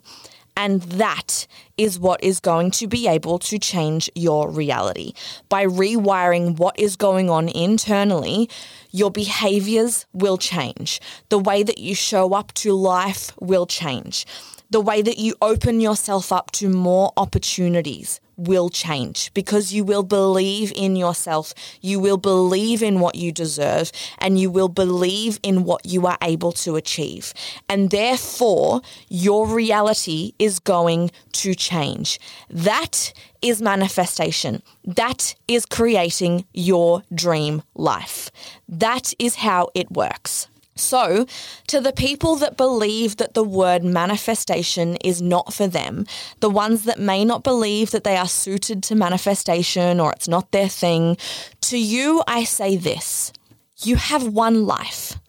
And 0.60 0.82
that 0.82 1.48
is 1.78 1.98
what 1.98 2.22
is 2.22 2.42
going 2.42 2.72
to 2.72 2.88
be 2.88 3.08
able 3.08 3.40
to 3.40 3.58
change 3.58 4.10
your 4.14 4.52
reality. 4.52 5.14
By 5.48 5.66
rewiring 5.66 6.58
what 6.58 6.78
is 6.78 6.98
going 6.98 7.30
on 7.30 7.48
internally, 7.48 8.50
your 8.92 9.10
behaviors 9.10 10.06
will 10.12 10.38
change. 10.38 11.00
The 11.30 11.40
way 11.40 11.64
that 11.64 11.78
you 11.78 11.96
show 11.96 12.34
up 12.34 12.52
to 12.56 12.74
life 12.74 13.32
will 13.40 13.68
change. 13.68 14.26
The 14.72 14.82
way 14.82 15.02
that 15.02 15.18
you 15.18 15.36
open 15.42 15.82
yourself 15.82 16.32
up 16.32 16.52
to 16.52 16.70
more 16.70 17.12
opportunities 17.18 18.20
will 18.38 18.70
change 18.70 19.34
because 19.34 19.74
you 19.74 19.84
will 19.84 20.04
believe 20.04 20.72
in 20.76 20.96
yourself. 20.96 21.54
You 21.82 22.00
will 22.00 22.18
believe 22.18 22.84
in 22.84 23.00
what 23.00 23.16
you 23.16 23.32
deserve 23.32 23.92
and 24.20 24.40
you 24.40 24.52
will 24.52 24.70
believe 24.70 25.40
in 25.42 25.64
what 25.64 25.86
you 25.86 26.06
are 26.06 26.18
able 26.22 26.52
to 26.64 26.76
achieve. 26.76 27.34
And 27.68 27.90
therefore, 27.90 28.82
your 29.10 29.48
reality 29.48 30.34
is 30.40 30.60
going 30.60 31.12
to 31.34 31.56
change. 31.56 32.20
That 32.50 33.12
is 33.42 33.62
manifestation. 33.62 34.62
That 34.86 35.36
is 35.48 35.66
creating 35.66 36.46
your 36.54 37.04
dream 37.14 37.64
life. 37.76 38.30
That 38.68 39.14
is 39.18 39.36
how 39.36 39.70
it 39.74 39.92
works. 39.92 40.49
So, 40.80 41.26
to 41.68 41.82
the 41.82 41.94
people 41.94 42.36
that 42.38 42.58
believe 42.58 43.18
that 43.18 43.34
the 43.34 43.44
word 43.44 43.84
manifestation 43.84 44.96
is 44.98 45.22
not 45.22 45.54
for 45.54 45.68
them, 45.68 46.06
the 46.40 46.50
ones 46.50 46.86
that 46.86 47.00
may 47.00 47.26
not 47.26 47.44
believe 47.44 47.92
that 47.92 48.04
they 48.04 48.18
are 48.18 48.28
suited 48.28 48.82
to 48.84 48.96
manifestation 48.96 50.00
or 50.00 50.12
it's 50.12 50.28
not 50.28 50.52
their 50.52 50.70
thing, 50.70 51.18
to 51.62 51.78
you 51.78 52.24
I 52.28 52.44
say 52.44 52.76
this 52.78 53.32
you 53.82 53.96
have 53.96 54.28
one 54.28 54.66
life 54.66 55.20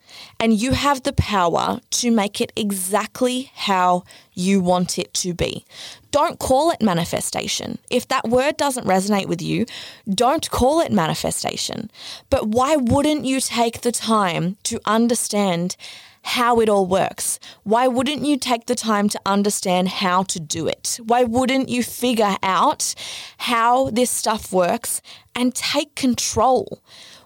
and 0.41 0.59
you 0.61 0.73
have 0.73 1.03
the 1.03 1.13
power 1.13 1.81
to 1.91 2.11
make 2.11 2.41
it 2.41 2.53
exactly 2.57 3.53
how 3.55 4.05
you 4.33 4.61
want 4.61 4.99
it 4.99 5.13
to 5.15 5.35
be. 5.35 5.65
Don't 6.11 6.38
call 6.38 6.70
it 6.70 6.83
manifestation. 6.83 7.79
If 7.90 8.09
that 8.09 8.29
word 8.29 8.57
doesn't 8.57 8.87
resonate 8.87 9.27
with 9.27 9.40
you, 9.40 9.66
don't 10.09 10.51
call 10.51 10.81
it 10.81 10.92
manifestation. 10.92 11.90
But 12.31 12.49
why 12.49 12.77
wouldn't 12.77 13.25
you 13.25 13.40
take 13.40 13.83
the 13.83 13.92
time 13.92 14.57
to 14.64 14.81
understand 14.85 15.77
how 16.23 16.61
it 16.61 16.68
all 16.68 16.87
works? 16.87 17.38
Why 17.62 17.87
wouldn't 17.87 18.25
you 18.25 18.37
take 18.37 18.66
the 18.66 18.75
time 18.75 19.09
to 19.09 19.20
understand 19.25 19.88
how 19.88 20.23
to 20.25 20.40
do 20.40 20.66
it? 20.66 20.99
Why 21.05 21.25
wouldn't 21.25 21.68
you 21.68 21.83
figure 21.83 22.37
out 22.42 22.94
how 23.38 23.90
this 23.90 24.11
stuff 24.11 24.53
works 24.53 25.01
and 25.35 25.55
take 25.55 25.94
control? 25.94 26.81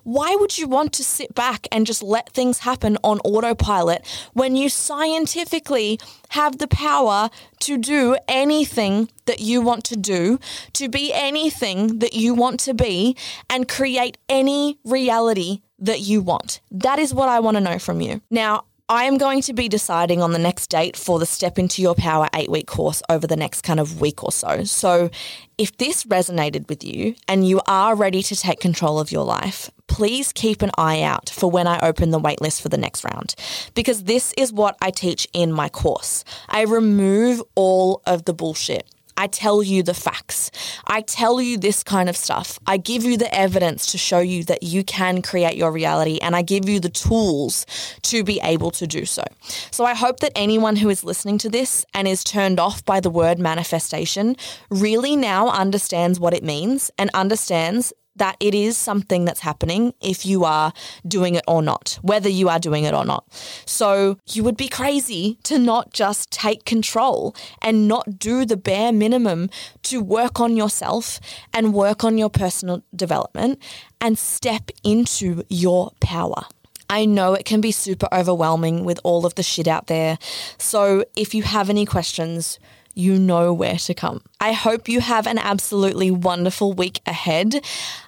Why 0.04 0.36
would 0.36 0.58
you 0.58 0.68
want 0.68 0.92
to 0.94 1.04
sit 1.04 1.34
back 1.34 1.66
and 1.72 1.86
just 1.86 2.02
let 2.02 2.30
things 2.30 2.58
happen 2.58 2.98
on 3.02 3.20
autopilot 3.20 4.06
when 4.34 4.54
you 4.54 4.68
scientifically 4.68 5.98
have 6.30 6.58
the 6.58 6.68
power 6.68 7.30
to 7.60 7.78
do 7.78 8.16
anything 8.28 9.10
that 9.24 9.40
you 9.40 9.62
want 9.62 9.84
to 9.84 9.96
do, 9.96 10.38
to 10.74 10.88
be 10.88 11.12
anything 11.12 11.98
that 12.00 12.12
you 12.12 12.34
want 12.34 12.60
to 12.60 12.74
be, 12.74 13.16
and 13.48 13.66
create 13.66 14.18
any 14.28 14.78
reality 14.84 15.62
that 15.78 16.00
you 16.00 16.20
want? 16.20 16.60
That 16.70 16.98
is 16.98 17.14
what 17.14 17.30
I 17.30 17.40
want 17.40 17.56
to 17.56 17.62
know 17.62 17.78
from 17.78 18.00
you. 18.00 18.20
Now, 18.30 18.64
I 18.90 19.04
am 19.04 19.16
going 19.16 19.40
to 19.42 19.54
be 19.54 19.66
deciding 19.66 20.20
on 20.20 20.32
the 20.32 20.38
next 20.38 20.66
date 20.66 20.94
for 20.94 21.18
the 21.18 21.24
Step 21.24 21.58
Into 21.58 21.80
Your 21.80 21.94
Power 21.94 22.28
eight 22.34 22.50
week 22.50 22.66
course 22.66 23.02
over 23.08 23.26
the 23.26 23.34
next 23.34 23.62
kind 23.62 23.80
of 23.80 23.98
week 23.98 24.22
or 24.22 24.30
so. 24.30 24.64
So, 24.64 25.08
if 25.56 25.74
this 25.78 26.04
resonated 26.04 26.68
with 26.68 26.84
you 26.84 27.14
and 27.26 27.48
you 27.48 27.62
are 27.66 27.96
ready 27.96 28.22
to 28.22 28.36
take 28.36 28.60
control 28.60 29.00
of 29.00 29.10
your 29.10 29.24
life, 29.24 29.70
please 29.86 30.34
keep 30.34 30.60
an 30.60 30.70
eye 30.76 31.00
out 31.00 31.30
for 31.30 31.50
when 31.50 31.66
I 31.66 31.78
open 31.78 32.10
the 32.10 32.20
waitlist 32.20 32.60
for 32.60 32.68
the 32.68 32.76
next 32.76 33.04
round 33.04 33.34
because 33.74 34.04
this 34.04 34.34
is 34.36 34.52
what 34.52 34.76
I 34.82 34.90
teach 34.90 35.26
in 35.32 35.50
my 35.50 35.70
course. 35.70 36.22
I 36.50 36.64
remove 36.64 37.42
all 37.54 38.02
of 38.04 38.26
the 38.26 38.34
bullshit. 38.34 38.93
I 39.16 39.26
tell 39.26 39.62
you 39.62 39.82
the 39.82 39.94
facts. 39.94 40.50
I 40.86 41.00
tell 41.00 41.40
you 41.40 41.56
this 41.56 41.82
kind 41.82 42.08
of 42.08 42.16
stuff. 42.16 42.58
I 42.66 42.76
give 42.76 43.04
you 43.04 43.16
the 43.16 43.32
evidence 43.34 43.92
to 43.92 43.98
show 43.98 44.18
you 44.18 44.44
that 44.44 44.62
you 44.62 44.84
can 44.84 45.22
create 45.22 45.56
your 45.56 45.70
reality 45.72 46.18
and 46.20 46.34
I 46.34 46.42
give 46.42 46.68
you 46.68 46.80
the 46.80 46.88
tools 46.88 47.66
to 48.02 48.24
be 48.24 48.40
able 48.42 48.70
to 48.72 48.86
do 48.86 49.04
so. 49.04 49.24
So 49.70 49.84
I 49.84 49.94
hope 49.94 50.20
that 50.20 50.32
anyone 50.34 50.76
who 50.76 50.88
is 50.90 51.04
listening 51.04 51.38
to 51.38 51.48
this 51.48 51.84
and 51.94 52.08
is 52.08 52.24
turned 52.24 52.58
off 52.58 52.84
by 52.84 53.00
the 53.00 53.10
word 53.10 53.38
manifestation 53.38 54.36
really 54.70 55.16
now 55.16 55.48
understands 55.48 56.18
what 56.18 56.34
it 56.34 56.42
means 56.42 56.90
and 56.98 57.10
understands 57.14 57.92
that 58.16 58.36
it 58.40 58.54
is 58.54 58.76
something 58.76 59.24
that's 59.24 59.40
happening 59.40 59.92
if 60.00 60.24
you 60.24 60.44
are 60.44 60.72
doing 61.06 61.34
it 61.34 61.44
or 61.48 61.62
not, 61.62 61.98
whether 62.02 62.28
you 62.28 62.48
are 62.48 62.58
doing 62.58 62.84
it 62.84 62.94
or 62.94 63.04
not. 63.04 63.24
So 63.66 64.18
you 64.26 64.44
would 64.44 64.56
be 64.56 64.68
crazy 64.68 65.38
to 65.44 65.58
not 65.58 65.92
just 65.92 66.30
take 66.30 66.64
control 66.64 67.34
and 67.60 67.88
not 67.88 68.18
do 68.18 68.44
the 68.44 68.56
bare 68.56 68.92
minimum 68.92 69.50
to 69.84 70.00
work 70.00 70.40
on 70.40 70.56
yourself 70.56 71.20
and 71.52 71.74
work 71.74 72.04
on 72.04 72.18
your 72.18 72.30
personal 72.30 72.82
development 72.94 73.60
and 74.00 74.18
step 74.18 74.70
into 74.82 75.42
your 75.48 75.92
power. 76.00 76.44
I 76.90 77.06
know 77.06 77.34
it 77.34 77.44
can 77.44 77.60
be 77.60 77.72
super 77.72 78.08
overwhelming 78.12 78.84
with 78.84 79.00
all 79.04 79.24
of 79.26 79.34
the 79.34 79.42
shit 79.42 79.66
out 79.66 79.86
there. 79.86 80.18
So 80.58 81.04
if 81.16 81.34
you 81.34 81.42
have 81.42 81.70
any 81.70 81.86
questions, 81.86 82.58
you 82.94 83.18
know 83.18 83.52
where 83.52 83.76
to 83.76 83.94
come. 83.94 84.22
I 84.40 84.52
hope 84.52 84.88
you 84.88 85.00
have 85.00 85.26
an 85.26 85.38
absolutely 85.38 86.10
wonderful 86.10 86.72
week 86.72 87.00
ahead. 87.06 87.64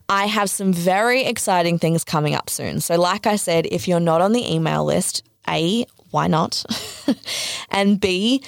I 0.09 0.27
have 0.27 0.49
some 0.51 0.73
very 0.73 1.25
exciting 1.25 1.79
things 1.79 2.05
coming 2.05 2.35
up 2.35 2.49
soon. 2.51 2.81
So, 2.81 2.97
like 2.97 3.27
I 3.27 3.37
said, 3.37 3.67
if 3.67 3.89
you're 3.89 4.01
not 4.01 4.21
on 4.21 4.33
the 4.33 4.53
email 4.53 4.85
list, 4.85 5.23
A, 5.49 5.87
why 6.11 6.29
not? 6.29 6.65
and 7.71 8.01
B, 8.01 8.43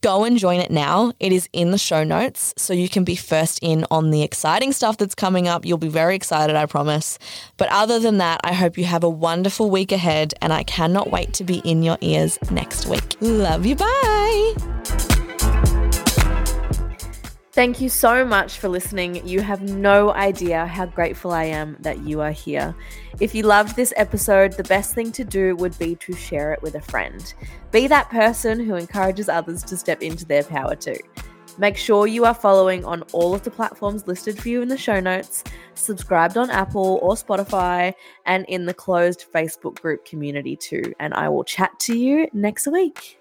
go 0.00 0.24
and 0.24 0.38
join 0.38 0.60
it 0.60 0.70
now. 0.70 1.12
It 1.18 1.32
is 1.32 1.48
in 1.52 1.70
the 1.70 1.78
show 1.78 2.04
notes, 2.04 2.54
so 2.56 2.72
you 2.72 2.88
can 2.88 3.04
be 3.04 3.16
first 3.16 3.58
in 3.62 3.84
on 3.90 4.10
the 4.10 4.22
exciting 4.22 4.72
stuff 4.72 4.96
that's 4.98 5.14
coming 5.14 5.48
up. 5.48 5.64
You'll 5.64 5.78
be 5.78 5.88
very 5.88 6.14
excited, 6.14 6.56
I 6.56 6.66
promise. 6.66 7.18
But 7.56 7.68
other 7.70 7.98
than 7.98 8.18
that, 8.18 8.40
I 8.44 8.52
hope 8.52 8.78
you 8.78 8.84
have 8.84 9.04
a 9.04 9.08
wonderful 9.08 9.70
week 9.70 9.92
ahead, 9.92 10.34
and 10.40 10.52
I 10.52 10.62
cannot 10.62 11.10
wait 11.10 11.32
to 11.34 11.44
be 11.44 11.58
in 11.58 11.82
your 11.82 11.98
ears 12.00 12.38
next 12.50 12.86
week. 12.86 13.16
Love 13.20 13.66
you. 13.66 13.76
Bye. 13.76 15.07
Thank 17.58 17.80
you 17.80 17.88
so 17.88 18.24
much 18.24 18.58
for 18.58 18.68
listening. 18.68 19.26
You 19.26 19.40
have 19.40 19.62
no 19.62 20.12
idea 20.12 20.64
how 20.64 20.86
grateful 20.86 21.32
I 21.32 21.42
am 21.46 21.76
that 21.80 21.98
you 22.06 22.20
are 22.20 22.30
here. 22.30 22.72
If 23.18 23.34
you 23.34 23.42
loved 23.42 23.74
this 23.74 23.92
episode, 23.96 24.52
the 24.52 24.62
best 24.62 24.94
thing 24.94 25.10
to 25.10 25.24
do 25.24 25.56
would 25.56 25.76
be 25.76 25.96
to 25.96 26.12
share 26.12 26.52
it 26.52 26.62
with 26.62 26.76
a 26.76 26.80
friend. 26.80 27.34
Be 27.72 27.88
that 27.88 28.10
person 28.10 28.64
who 28.64 28.76
encourages 28.76 29.28
others 29.28 29.64
to 29.64 29.76
step 29.76 30.02
into 30.02 30.24
their 30.24 30.44
power 30.44 30.76
too. 30.76 30.98
Make 31.58 31.76
sure 31.76 32.06
you 32.06 32.24
are 32.26 32.32
following 32.32 32.84
on 32.84 33.02
all 33.12 33.34
of 33.34 33.42
the 33.42 33.50
platforms 33.50 34.06
listed 34.06 34.40
for 34.40 34.48
you 34.48 34.62
in 34.62 34.68
the 34.68 34.78
show 34.78 35.00
notes, 35.00 35.42
subscribed 35.74 36.36
on 36.36 36.50
Apple 36.50 37.00
or 37.02 37.16
Spotify, 37.16 37.92
and 38.24 38.46
in 38.46 38.66
the 38.66 38.74
closed 38.74 39.26
Facebook 39.34 39.80
group 39.80 40.04
community 40.04 40.54
too. 40.54 40.94
And 41.00 41.12
I 41.12 41.28
will 41.28 41.42
chat 41.42 41.76
to 41.80 41.98
you 41.98 42.28
next 42.32 42.68
week. 42.68 43.17